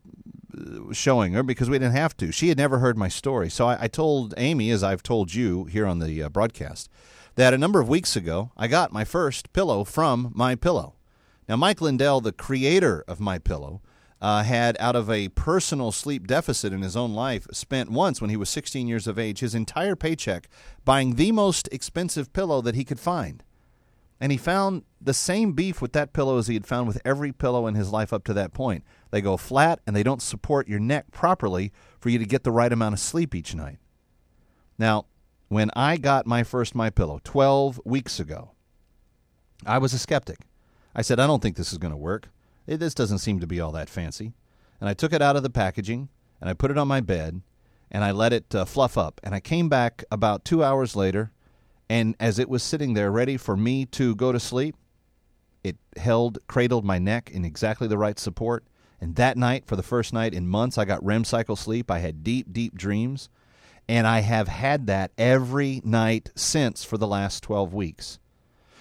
[0.91, 2.33] showing her because we didn't have to.
[2.33, 3.49] She had never heard my story.
[3.49, 6.91] So I, I told Amy, as I've told you here on the uh, broadcast,
[7.37, 10.97] that a number of weeks ago I got my first pillow from My Pillow.
[11.49, 13.83] Now, Mike Lindell, the creator of My Pillow,
[14.21, 18.31] uh, had, out of a personal sleep deficit in his own life, spent once when
[18.31, 20.49] he was 16 years of age his entire paycheck
[20.85, 23.43] buying the most expensive pillow that he could find.
[24.21, 27.33] And he found the same beef with that pillow as he had found with every
[27.33, 28.85] pillow in his life up to that point.
[29.11, 32.53] They go flat and they don't support your neck properly for you to get the
[32.53, 33.79] right amount of sleep each night.
[34.79, 35.07] Now,
[35.49, 38.53] when I got my first My Pillow 12 weeks ago,
[39.65, 40.41] I was a skeptic.
[40.95, 42.29] I said, I don't think this is going to work.
[42.79, 44.33] This doesn't seem to be all that fancy.
[44.81, 46.09] And I took it out of the packaging
[46.41, 47.43] and I put it on my bed
[47.91, 49.21] and I let it uh, fluff up.
[49.25, 51.33] And I came back about two hours later,
[51.89, 54.77] and as it was sitting there ready for me to go to sleep,
[55.65, 58.65] it held, cradled my neck in exactly the right support.
[59.01, 61.91] And that night, for the first night in months, I got REM cycle sleep.
[61.91, 63.29] I had deep, deep dreams.
[63.89, 68.21] And I have had that every night since for the last 12 weeks.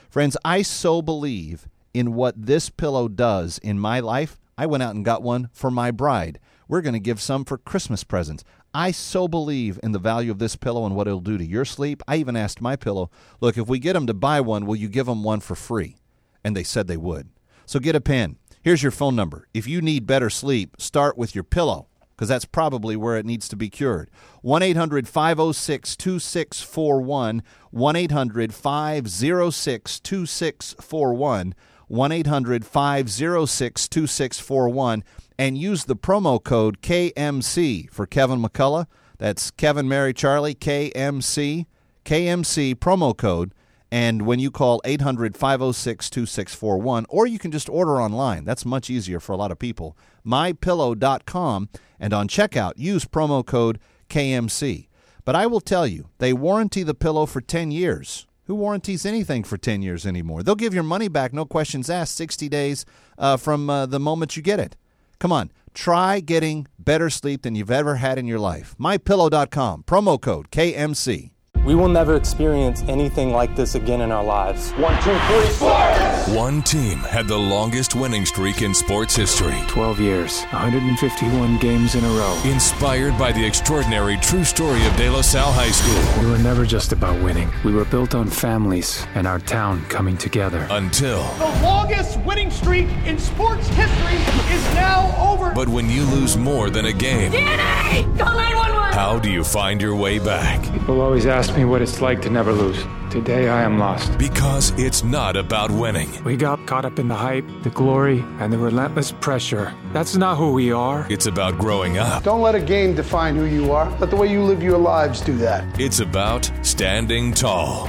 [0.10, 4.40] Friends, I so believe in what this pillow does in my life.
[4.58, 6.40] I went out and got one for my bride.
[6.68, 8.44] We're going to give some for Christmas presents.
[8.74, 11.66] I so believe in the value of this pillow and what it'll do to your
[11.66, 12.04] sleep.
[12.08, 13.10] I even asked my pillow,
[13.42, 15.98] look, if we get them to buy one, will you give them one for free?
[16.44, 17.30] And they said they would.
[17.66, 18.38] So get a pen.
[18.62, 19.48] Here's your phone number.
[19.54, 21.88] If you need better sleep, start with your pillow
[22.20, 24.12] because that's probably where it needs to be cured.
[24.42, 27.42] 1 800 506 2641.
[27.72, 31.56] 1 800 506 2641.
[31.90, 35.04] 1 800 506 2641
[35.38, 38.88] and use the promo code KMC for Kevin McCullough.
[39.18, 41.66] That's Kevin Mary Charlie, KMC,
[42.06, 43.54] KMC promo code.
[43.92, 48.46] And when you call 800 506 2641, or you can just order online.
[48.46, 49.98] That's much easier for a lot of people.
[50.26, 51.70] MyPillow.com.
[52.00, 53.80] And on checkout, use promo code
[54.10, 54.88] KMC.
[55.26, 58.28] But I will tell you, they warranty the pillow for 10 years.
[58.50, 60.42] Who warranties anything for 10 years anymore?
[60.42, 62.84] They'll give your money back, no questions asked, 60 days
[63.20, 64.76] uh, from uh, the moment you get it.
[65.20, 68.76] Come on, try getting better sleep than you've ever had in your life.
[68.80, 71.30] MyPillow.com, promo code KMC.
[71.66, 74.72] We will never experience anything like this again in our lives.
[74.72, 76.28] One, two, three, sports!
[76.30, 82.04] One team had the longest winning streak in sports history 12 years, 151 games in
[82.04, 82.42] a row.
[82.46, 86.24] Inspired by the extraordinary true story of De La Salle High School.
[86.24, 90.18] We were never just about winning, we were built on families and our town coming
[90.18, 90.66] together.
[90.70, 91.24] Until.
[91.38, 94.16] The longest winning streak in sports history
[94.56, 95.54] is now over.
[95.54, 98.04] But when you lose more than a game, DNA!
[98.18, 98.89] Call 911!
[99.00, 100.62] How do you find your way back?
[100.74, 102.84] People always ask me what it's like to never lose.
[103.10, 104.18] Today I am lost.
[104.18, 106.10] Because it's not about winning.
[106.26, 109.74] We got caught up in the hype, the glory, and the relentless pressure.
[109.94, 111.08] That's not who we are.
[111.10, 112.24] It's about growing up.
[112.24, 113.90] Don't let a game define who you are.
[114.00, 115.80] Let the way you live your lives do that.
[115.80, 117.88] It's about standing tall.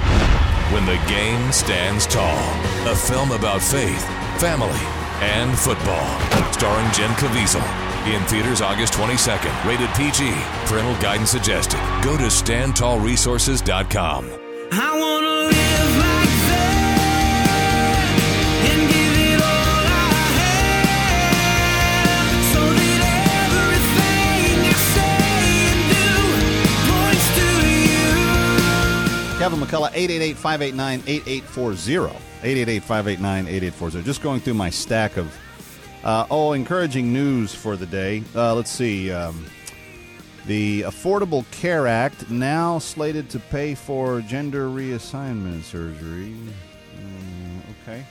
[0.71, 2.39] When the game stands tall.
[2.87, 4.05] A film about faith,
[4.39, 4.85] family,
[5.19, 6.07] and football.
[6.53, 7.90] Starring Jim Caviezel.
[8.07, 9.53] In theaters August 22nd.
[9.63, 10.31] Rated PG.
[10.65, 11.77] Parental guidance suggested.
[12.03, 14.25] Go to standtallresources.com.
[14.71, 18.17] I wanna live like that
[18.65, 20.09] and give it all I
[20.41, 23.13] have, so that
[23.45, 25.21] everything I say
[25.69, 26.09] and do
[26.89, 27.47] points to
[29.35, 29.37] you.
[29.37, 32.17] Kevin McCullough, 888 589 8840.
[32.43, 34.01] 888 589 8840.
[34.03, 35.31] Just going through my stack of,
[36.03, 38.23] uh, oh, encouraging news for the day.
[38.35, 39.11] Uh, let's see.
[39.11, 39.45] Um,
[40.45, 46.35] the Affordable Care Act now slated to pay for gender reassignment surgery.
[46.95, 48.03] Mm, okay.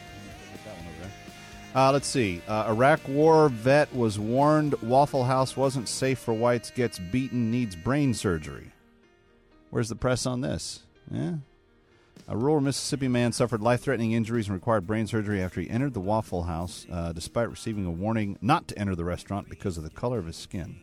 [1.75, 2.43] Uh, let's see.
[2.49, 7.77] Uh, Iraq War vet was warned Waffle House wasn't safe for whites, gets beaten, needs
[7.77, 8.73] brain surgery.
[9.71, 10.83] Where's the press on this?
[11.11, 11.35] Yeah.
[12.31, 15.95] A rural Mississippi man suffered life threatening injuries and required brain surgery after he entered
[15.95, 19.83] the Waffle House, uh, despite receiving a warning not to enter the restaurant because of
[19.83, 20.81] the color of his skin.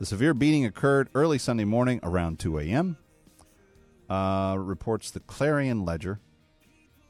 [0.00, 2.96] The severe beating occurred early Sunday morning around 2 a.m.,
[4.10, 6.18] uh, reports the Clarion Ledger.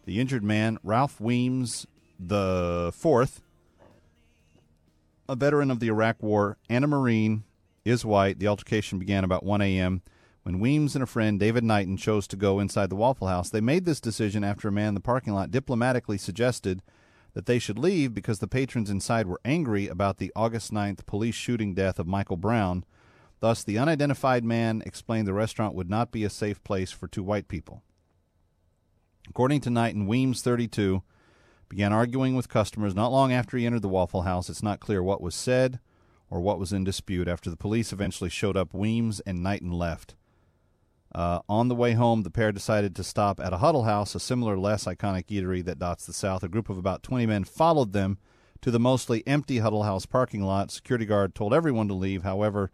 [0.05, 1.87] The injured man, Ralph Weems
[2.19, 3.41] the fourth,
[5.29, 7.45] a veteran of the Iraq War and a Marine,
[7.85, 8.39] is white.
[8.39, 10.03] The altercation began about 1 a.m.
[10.49, 13.51] when Weems and a friend, David Knighton, chose to go inside the Waffle House.
[13.51, 16.81] They made this decision after a man in the parking lot diplomatically suggested
[17.35, 21.35] that they should leave because the patrons inside were angry about the August 9th police
[21.35, 22.87] shooting death of Michael Brown.
[23.41, 27.23] Thus, the unidentified man explained the restaurant would not be a safe place for two
[27.23, 27.83] white people.
[29.29, 31.03] According to Knighton, Weems, 32,
[31.69, 34.49] began arguing with customers not long after he entered the Waffle House.
[34.49, 35.79] It's not clear what was said
[36.31, 37.29] or what was in dispute.
[37.29, 40.15] After the police eventually showed up, Weems and Knighton left.
[41.15, 44.21] Uh, on the way home, the pair decided to stop at a Huddle House, a
[44.21, 46.43] similar, less iconic eatery that dots the South.
[46.43, 48.19] A group of about 20 men followed them
[48.61, 50.71] to the mostly empty Huddle House parking lot.
[50.71, 52.25] Security guard told everyone to leave.
[52.25, 52.71] However,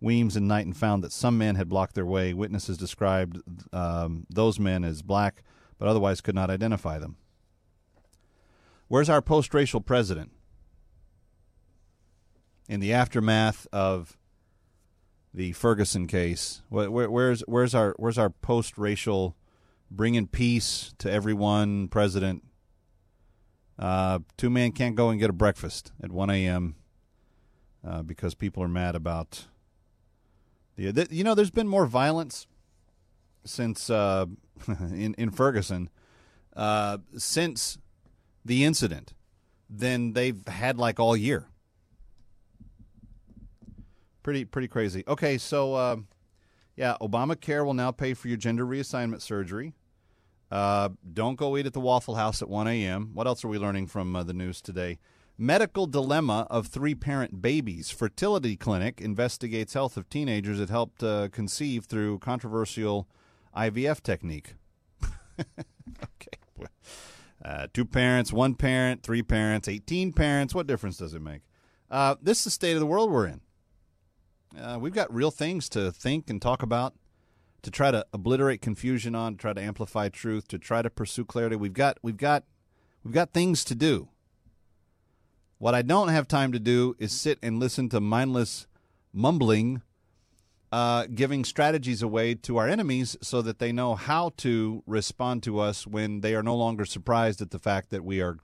[0.00, 2.34] Weems and Knighton found that some men had blocked their way.
[2.34, 3.40] Witnesses described
[3.72, 5.42] um, those men as black,
[5.78, 7.16] but otherwise could not identify them.
[8.86, 10.30] Where's our post racial president?
[12.68, 14.16] In the aftermath of
[15.34, 19.36] the Ferguson case, where, where's where's our where's our post racial
[19.90, 22.44] bringing peace to everyone president?
[23.78, 26.74] Uh, two men can't go and get a breakfast at 1 a.m.
[27.86, 29.46] Uh, because people are mad about
[30.76, 31.06] the, the.
[31.10, 32.46] You know, there's been more violence
[33.44, 34.26] since uh,
[34.68, 35.90] in in Ferguson
[36.56, 37.78] uh, since
[38.44, 39.14] the incident
[39.70, 41.47] than they've had like all year.
[44.28, 45.04] Pretty pretty crazy.
[45.08, 45.96] Okay, so uh,
[46.76, 49.72] yeah, Obamacare will now pay for your gender reassignment surgery.
[50.50, 53.12] Uh, don't go eat at the Waffle House at 1 a.m.
[53.14, 54.98] What else are we learning from uh, the news today?
[55.38, 57.90] Medical dilemma of three parent babies.
[57.90, 63.08] Fertility clinic investigates health of teenagers that helped uh, conceive through controversial
[63.56, 64.56] IVF technique.
[65.40, 66.68] okay.
[67.42, 70.54] Uh, two parents, one parent, three parents, 18 parents.
[70.54, 71.40] What difference does it make?
[71.90, 73.40] Uh, this is the state of the world we're in.
[74.56, 76.94] Uh, we've got real things to think and talk about,
[77.62, 81.56] to try to obliterate confusion on, try to amplify truth, to try to pursue clarity.
[81.56, 82.44] We've got, we've got,
[83.04, 84.08] we've got things to do.
[85.58, 88.66] What I don't have time to do is sit and listen to mindless
[89.12, 89.82] mumbling
[90.70, 95.58] uh, giving strategies away to our enemies so that they know how to respond to
[95.58, 98.38] us when they are no longer surprised at the fact that we are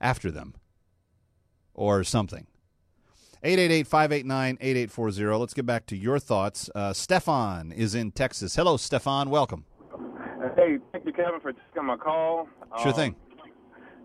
[0.00, 0.54] after them
[1.74, 2.46] or something.
[3.44, 5.40] 888 589 8840.
[5.40, 6.70] Let's get back to your thoughts.
[6.76, 8.54] Uh, Stefan is in Texas.
[8.54, 9.30] Hello, Stefan.
[9.30, 9.64] Welcome.
[10.54, 12.48] Hey, thank you, Kevin, for taking my call.
[12.78, 13.16] Sure um, thing.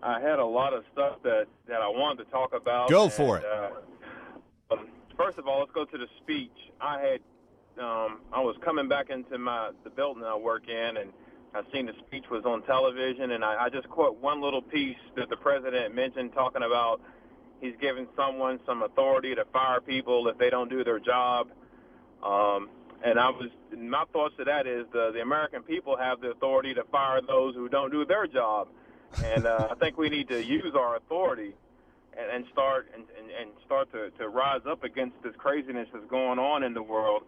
[0.02, 2.88] I had a lot of stuff that, that I wanted to talk about.
[2.88, 3.44] Go for it.
[3.44, 4.76] Uh,
[5.16, 6.50] first of all, let's go to the speech.
[6.80, 7.20] I had
[7.82, 11.12] um, I was coming back into my the building I work in, and
[11.54, 14.96] I seen the speech was on television, and I, I just caught one little piece
[15.16, 17.00] that the president mentioned, talking about
[17.60, 21.48] he's giving someone some authority to fire people if they don't do their job.
[22.22, 22.68] Um,
[23.04, 26.74] and I was my thoughts to that is the the American people have the authority
[26.74, 28.68] to fire those who don't do their job,
[29.24, 31.54] and uh, I think we need to use our authority
[32.18, 36.06] and, and start and, and, and start to, to rise up against this craziness that's
[36.06, 37.22] going on in the world.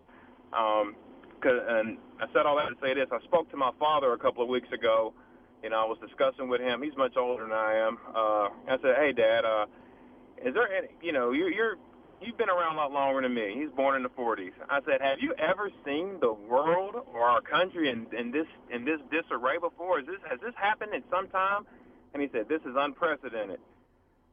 [0.53, 0.97] Um,
[1.41, 3.07] cause, and I said all that to say this.
[3.13, 5.15] I spoke to my father a couple of weeks ago.
[5.63, 6.83] You know, I was discussing with him.
[6.83, 7.99] He's much older than I am.
[8.09, 9.67] Uh, I said, "Hey, Dad, uh,
[10.45, 10.89] is there any?
[11.03, 11.77] You know, you're, you're
[12.21, 13.55] you've been around a lot longer than me.
[13.59, 14.53] He's born in the 40s.
[14.69, 18.85] I said, have you ever seen the world or our country in, in this in
[18.85, 20.01] this disarray before?
[20.01, 21.67] Is this has this happened in some time?
[22.13, 23.61] And he said, this is unprecedented.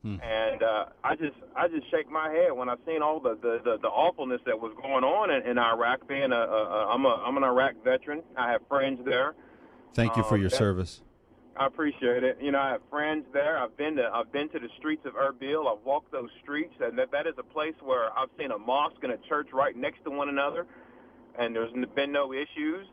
[0.04, 0.18] Hmm.
[0.22, 3.60] And uh, I just I just shake my head when I've seen all the the,
[3.64, 6.08] the, the awfulness that was going on in, in Iraq.
[6.08, 8.22] Being a, a, a I'm a I'm an Iraq veteran.
[8.36, 9.34] I have friends there.
[9.94, 11.02] Thank you for um, your that, service.
[11.58, 12.38] I appreciate it.
[12.40, 13.58] You know, I have friends there.
[13.58, 15.66] I've been to I've been to the streets of Erbil.
[15.72, 19.04] I've walked those streets, and that that is a place where I've seen a mosque
[19.04, 20.68] and a church right next to one another,
[21.38, 22.86] and there's been no issues.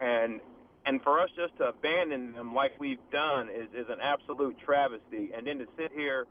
[0.00, 0.40] And
[0.84, 5.30] and for us just to abandon them like we've done is, is an absolute travesty.
[5.34, 6.26] And then to sit here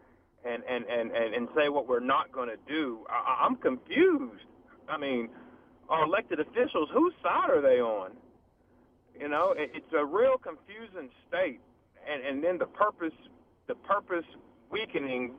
[0.46, 3.00] and and and and, and say what we're not going to do.
[3.10, 4.44] I, I'm confused.
[4.88, 5.30] I mean,
[5.90, 8.12] our elected officials, whose side are they on?
[9.20, 11.60] You know, it, it's a real confusing state,
[12.12, 13.14] and and then the purpose,
[13.68, 14.26] the purpose
[14.72, 15.34] weakening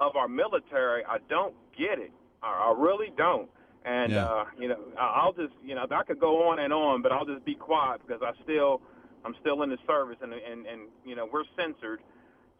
[0.00, 1.04] of our military.
[1.04, 2.12] I don't get it.
[2.42, 3.48] I, I really don't.
[3.84, 4.24] And Yeah.
[4.26, 7.12] uh, you know, I- I'll just you know I could go on and on, but
[7.12, 8.80] I'll just be quiet because I still
[9.24, 12.00] I'm still in the service, and and and you know we're censored.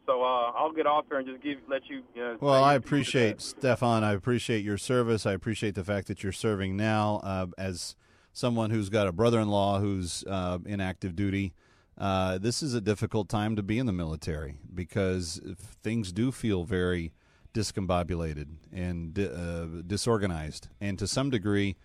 [0.06, 2.02] So uh, I'll get off there and just give let you.
[2.14, 3.40] you know, Well, I your piece of appreciate.
[3.42, 4.02] Stefan.
[4.02, 5.26] I appreciate your service.
[5.26, 7.96] I appreciate the fact that you're serving now uh, as
[8.32, 11.52] someone who's got a brother-in-law who's uh, in active duty.
[11.98, 15.40] Uh, this is a difficult time to be in the military because
[15.82, 17.12] things do feel very
[17.52, 21.76] discombobulated and uh, disorganized, and to some degree,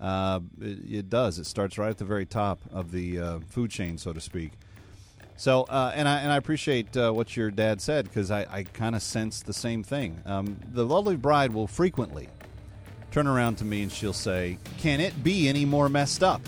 [0.00, 1.38] uh, it, it does.
[1.38, 4.52] It starts right at the very top of the uh, food chain, so to speak.
[5.36, 8.62] So, uh, and I and I appreciate uh, what your dad said because I, I
[8.64, 10.20] kind of sense the same thing.
[10.26, 12.28] Um, the lovely bride will frequently
[13.10, 16.40] turn around to me and she'll say, "Can it be any more messed up?"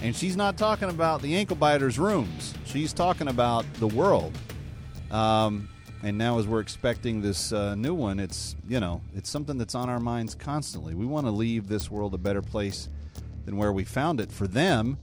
[0.00, 2.54] And she's not talking about the ankle biters' rooms.
[2.64, 4.36] She's talking about the world.
[5.10, 5.68] Um,
[6.02, 9.74] and now, as we're expecting this uh, new one, it's you know it's something that's
[9.74, 10.94] on our minds constantly.
[10.94, 12.88] We want to leave this world a better place
[13.44, 14.30] than where we found it.
[14.30, 14.98] For them,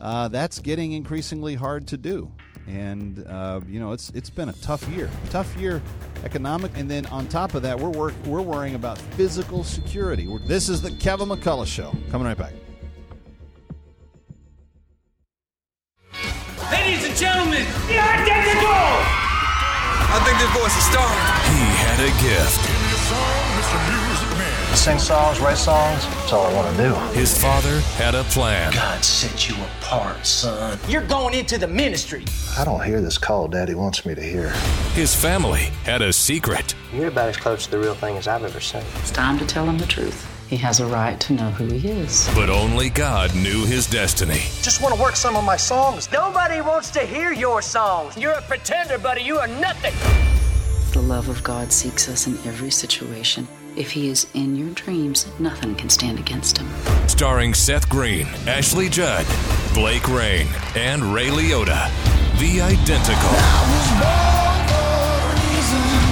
[0.00, 2.32] uh, that's getting increasingly hard to do.
[2.66, 5.80] And uh, you know, it's it's been a tough year, tough year,
[6.24, 10.26] economic, and then on top of that, we're work, we're worrying about physical security.
[10.26, 11.94] We're, this is the Kevin McCullough Show.
[12.10, 12.54] Coming right back.
[16.70, 18.70] Ladies and gentlemen, the identical!
[20.12, 21.18] I think this voice is starring.
[21.50, 22.62] He had a gift.
[24.76, 26.06] Sing songs, write songs.
[26.06, 26.94] That's all I want to do.
[27.18, 28.72] His father had a plan.
[28.72, 30.78] God set you apart, son.
[30.88, 32.24] You're going into the ministry.
[32.56, 34.50] I don't hear this call Daddy wants me to hear.
[34.94, 36.76] His family had a secret.
[36.94, 38.84] You're about as close to the real thing as I've ever seen.
[39.00, 40.24] It's time to tell him the truth.
[40.50, 42.28] He has a right to know who he is.
[42.34, 44.40] But only God knew his destiny.
[44.62, 46.10] Just want to work some of my songs.
[46.10, 48.16] Nobody wants to hear your songs.
[48.16, 49.22] You're a pretender, buddy.
[49.22, 49.94] You are nothing.
[50.92, 53.46] The love of God seeks us in every situation.
[53.76, 56.68] If he is in your dreams, nothing can stand against him.
[57.06, 59.26] Starring Seth Green, Ashley Judd,
[59.72, 61.88] Blake Rayne, and Ray Liotta.
[62.40, 63.30] The Identical.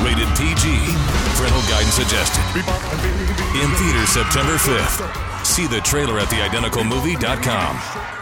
[0.06, 0.94] Rated PG.
[1.34, 3.17] Parental guidance suggested.
[3.60, 5.44] In theaters September 5th.
[5.44, 8.17] See the trailer at theidentical.movie.com.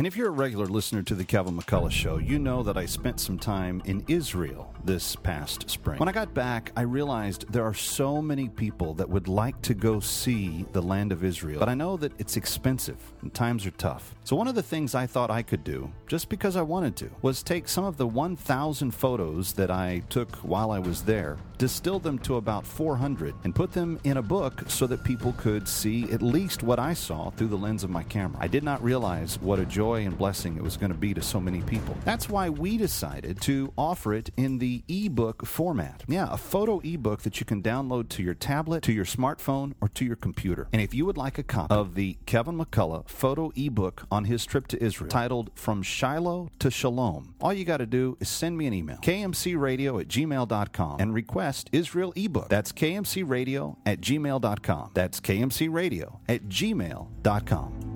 [0.00, 2.86] And if you're a regular listener to the Kevin McCullough Show, you know that I
[2.86, 5.98] spent some time in Israel this past spring.
[5.98, 9.74] When I got back, I realized there are so many people that would like to
[9.74, 13.72] go see the land of Israel, but I know that it's expensive and times are
[13.72, 14.14] tough.
[14.24, 17.10] So, one of the things I thought I could do, just because I wanted to,
[17.20, 21.98] was take some of the 1,000 photos that I took while I was there, distill
[21.98, 26.10] them to about 400, and put them in a book so that people could see
[26.10, 28.38] at least what I saw through the lens of my camera.
[28.40, 31.22] I did not realize what a joy and blessing it was going to be to
[31.22, 31.96] so many people.
[32.04, 36.04] That's why we decided to offer it in the ebook format.
[36.08, 39.88] Yeah, a photo ebook that you can download to your tablet, to your smartphone, or
[39.88, 40.68] to your computer.
[40.72, 44.46] And if you would like a copy of the Kevin McCullough photo ebook on his
[44.46, 48.56] trip to Israel, titled From Shiloh to Shalom, all you got to do is send
[48.56, 52.48] me an email, kmcradio at gmail.com, and request Israel ebook.
[52.48, 54.90] That's kmcradio at gmail.com.
[54.94, 57.89] That's kmcradio at gmail.com.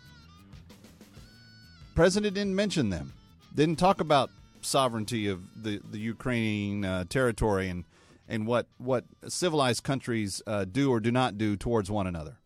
[1.95, 3.13] President didn't mention them.
[3.55, 4.29] Didn't talk about
[4.61, 7.83] sovereignty of the, the Ukrainian uh, territory and
[8.29, 12.37] and what what civilized countries uh, do or do not do towards one another.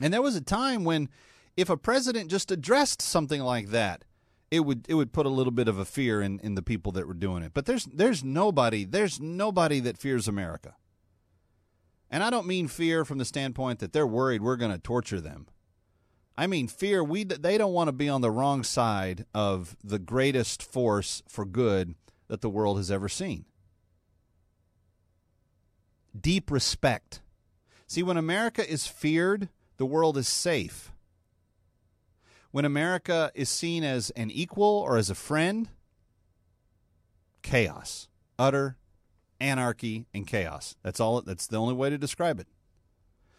[0.00, 1.08] And there was a time when,
[1.56, 4.04] if a president just addressed something like that,
[4.50, 6.92] it would it would put a little bit of a fear in, in the people
[6.92, 7.52] that were doing it.
[7.54, 10.76] But there's there's nobody there's nobody that fears America.
[12.10, 15.20] And I don't mean fear from the standpoint that they're worried we're going to torture
[15.20, 15.46] them.
[16.36, 19.98] I mean fear we they don't want to be on the wrong side of the
[19.98, 21.94] greatest force for good
[22.28, 23.46] that the world has ever seen.
[26.18, 27.22] Deep respect.
[27.86, 29.48] See, when America is feared,
[29.78, 30.91] the world is safe.
[32.52, 35.68] When America is seen as an equal or as a friend,
[37.42, 38.76] chaos, utter
[39.42, 40.76] anarchy and chaos.
[40.82, 42.46] That's all that's the only way to describe it.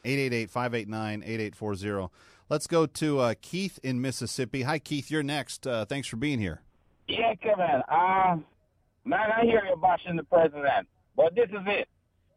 [0.05, 2.11] 888-589-8840.
[2.49, 4.63] Let's go to uh, Keith in Mississippi.
[4.63, 5.65] Hi Keith, you're next.
[5.65, 6.61] Uh, thanks for being here.
[7.07, 7.81] Yeah, Kevin.
[7.87, 8.39] Uh,
[9.05, 11.87] man, I hear you bashing the president, but this is it.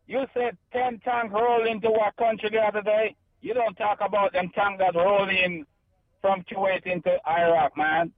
[0.06, 3.16] You said 10 tanks rolled into our country the other day.
[3.40, 5.66] You don't talk about them tanks that rolled in
[6.26, 8.10] from Kuwait into Iraq, man.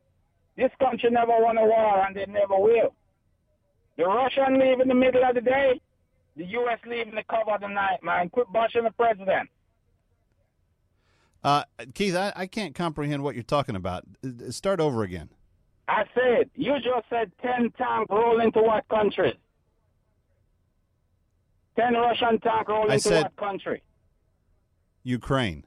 [0.57, 2.95] This country never won a war, and they never will.
[3.99, 5.81] The Russian leave in the middle of the day.
[6.37, 6.79] The U.S.
[6.87, 8.31] leave in the cover of the night, man.
[8.31, 9.51] Quit bashing the president.
[11.45, 14.05] Uh, Keith, I, I can't comprehend what you're talking about.
[14.51, 15.29] Start over again.
[15.89, 19.39] I said, you just said 10 tanks roll into what country?
[21.79, 23.83] 10 Russian tanks roll I into said- what country?
[25.03, 25.65] Ukraine.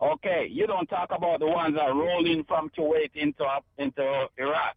[0.00, 3.44] Okay, you don't talk about the ones that roll in from Kuwait into
[3.78, 4.76] into Iraq.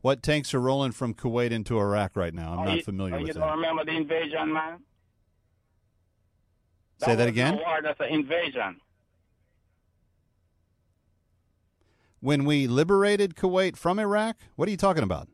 [0.00, 2.54] What tanks are rolling from Kuwait into Iraq right now?
[2.54, 3.40] I'm Oh, not you, familiar with You that.
[3.40, 4.80] don't remember the invasion, man?
[6.98, 7.54] Say that again?
[7.54, 8.80] A war, that's an invasion.
[12.20, 15.28] When we liberated Kuwait from Iraq, what are you talking about?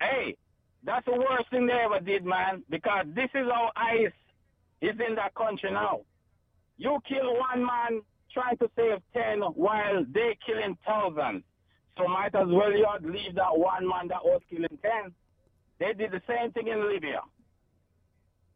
[0.00, 0.36] Hey,
[0.84, 4.12] that's the worst thing they ever did, man, because this is how ICE
[4.80, 6.00] is in that country now.
[6.76, 8.02] You kill one man
[8.32, 11.44] trying to save 10 while they killing thousands.
[11.98, 15.12] So might as well you leave that one man that was killing 10.
[15.78, 17.20] They did the same thing in Libya.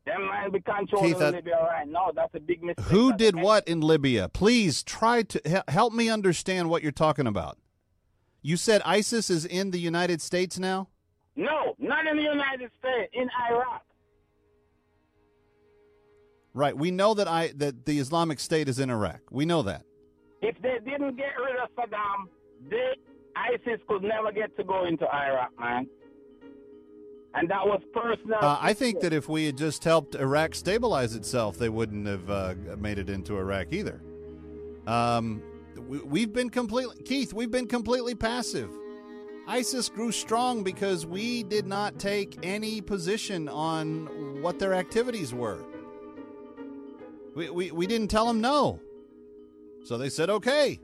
[0.07, 2.13] Them man be controlling Keith, Libya right now.
[2.15, 2.85] That's a big mistake.
[2.87, 4.29] Who did what in Libya?
[4.29, 7.59] Please try to help me understand what you're talking about.
[8.41, 10.89] You said ISIS is in the United States now?
[11.35, 13.83] No, not in the United States, in Iraq.
[16.57, 16.75] Right.
[16.75, 19.21] We know that I that the Islamic State is in Iraq.
[19.31, 19.85] We know that.
[20.41, 22.29] If they didn't get rid of Saddam,
[22.71, 22.95] they,
[23.37, 25.87] ISIS could never get to go into Iraq, man.
[27.35, 28.39] And that was personal.
[28.41, 32.31] Uh, I think that if we had just helped Iraq stabilize itself, they wouldn't have
[32.31, 34.01] uh, made it into Iraq either.
[34.87, 35.43] Um,
[35.87, 38.71] we, we've been completely, Keith, we've been completely passive.
[39.47, 45.63] ISIS grew strong because we did not take any position on what their activities were.
[47.37, 48.81] We, we, we didn't tell them no.
[49.85, 50.81] So they said okay.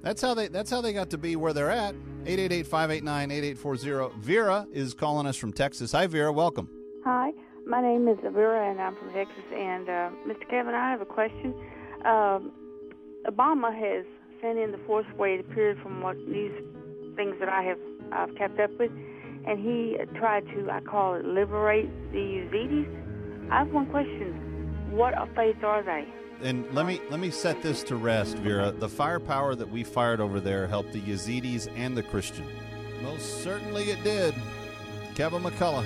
[0.00, 1.96] That's how they that's how they got to be where they're at.
[2.24, 4.14] 888-589-8840.
[4.18, 5.90] Vera is calling us from Texas.
[5.90, 6.70] Hi Vera, welcome.
[7.04, 7.32] Hi,
[7.66, 9.42] my name is Vera, and I'm from Texas.
[9.52, 10.48] And uh, Mr.
[10.48, 11.52] Kevin, I have a question.
[12.04, 12.52] Um,
[13.26, 14.06] Obama has
[14.40, 16.52] sent in the fourth it appeared from what these
[17.16, 17.78] things that I have
[18.12, 18.92] I've kept up with,
[19.48, 23.50] and he tried to I call it liberate the Yazidis.
[23.50, 24.45] I have one question:
[24.96, 26.08] What of faith are they?
[26.40, 28.70] And let me let me set this to rest, Vera.
[28.70, 32.46] The firepower that we fired over there helped the Yazidis and the Christian.
[33.02, 34.34] Most certainly it did.
[35.14, 35.84] Kevin McCullough.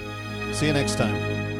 [0.54, 1.59] See you next time.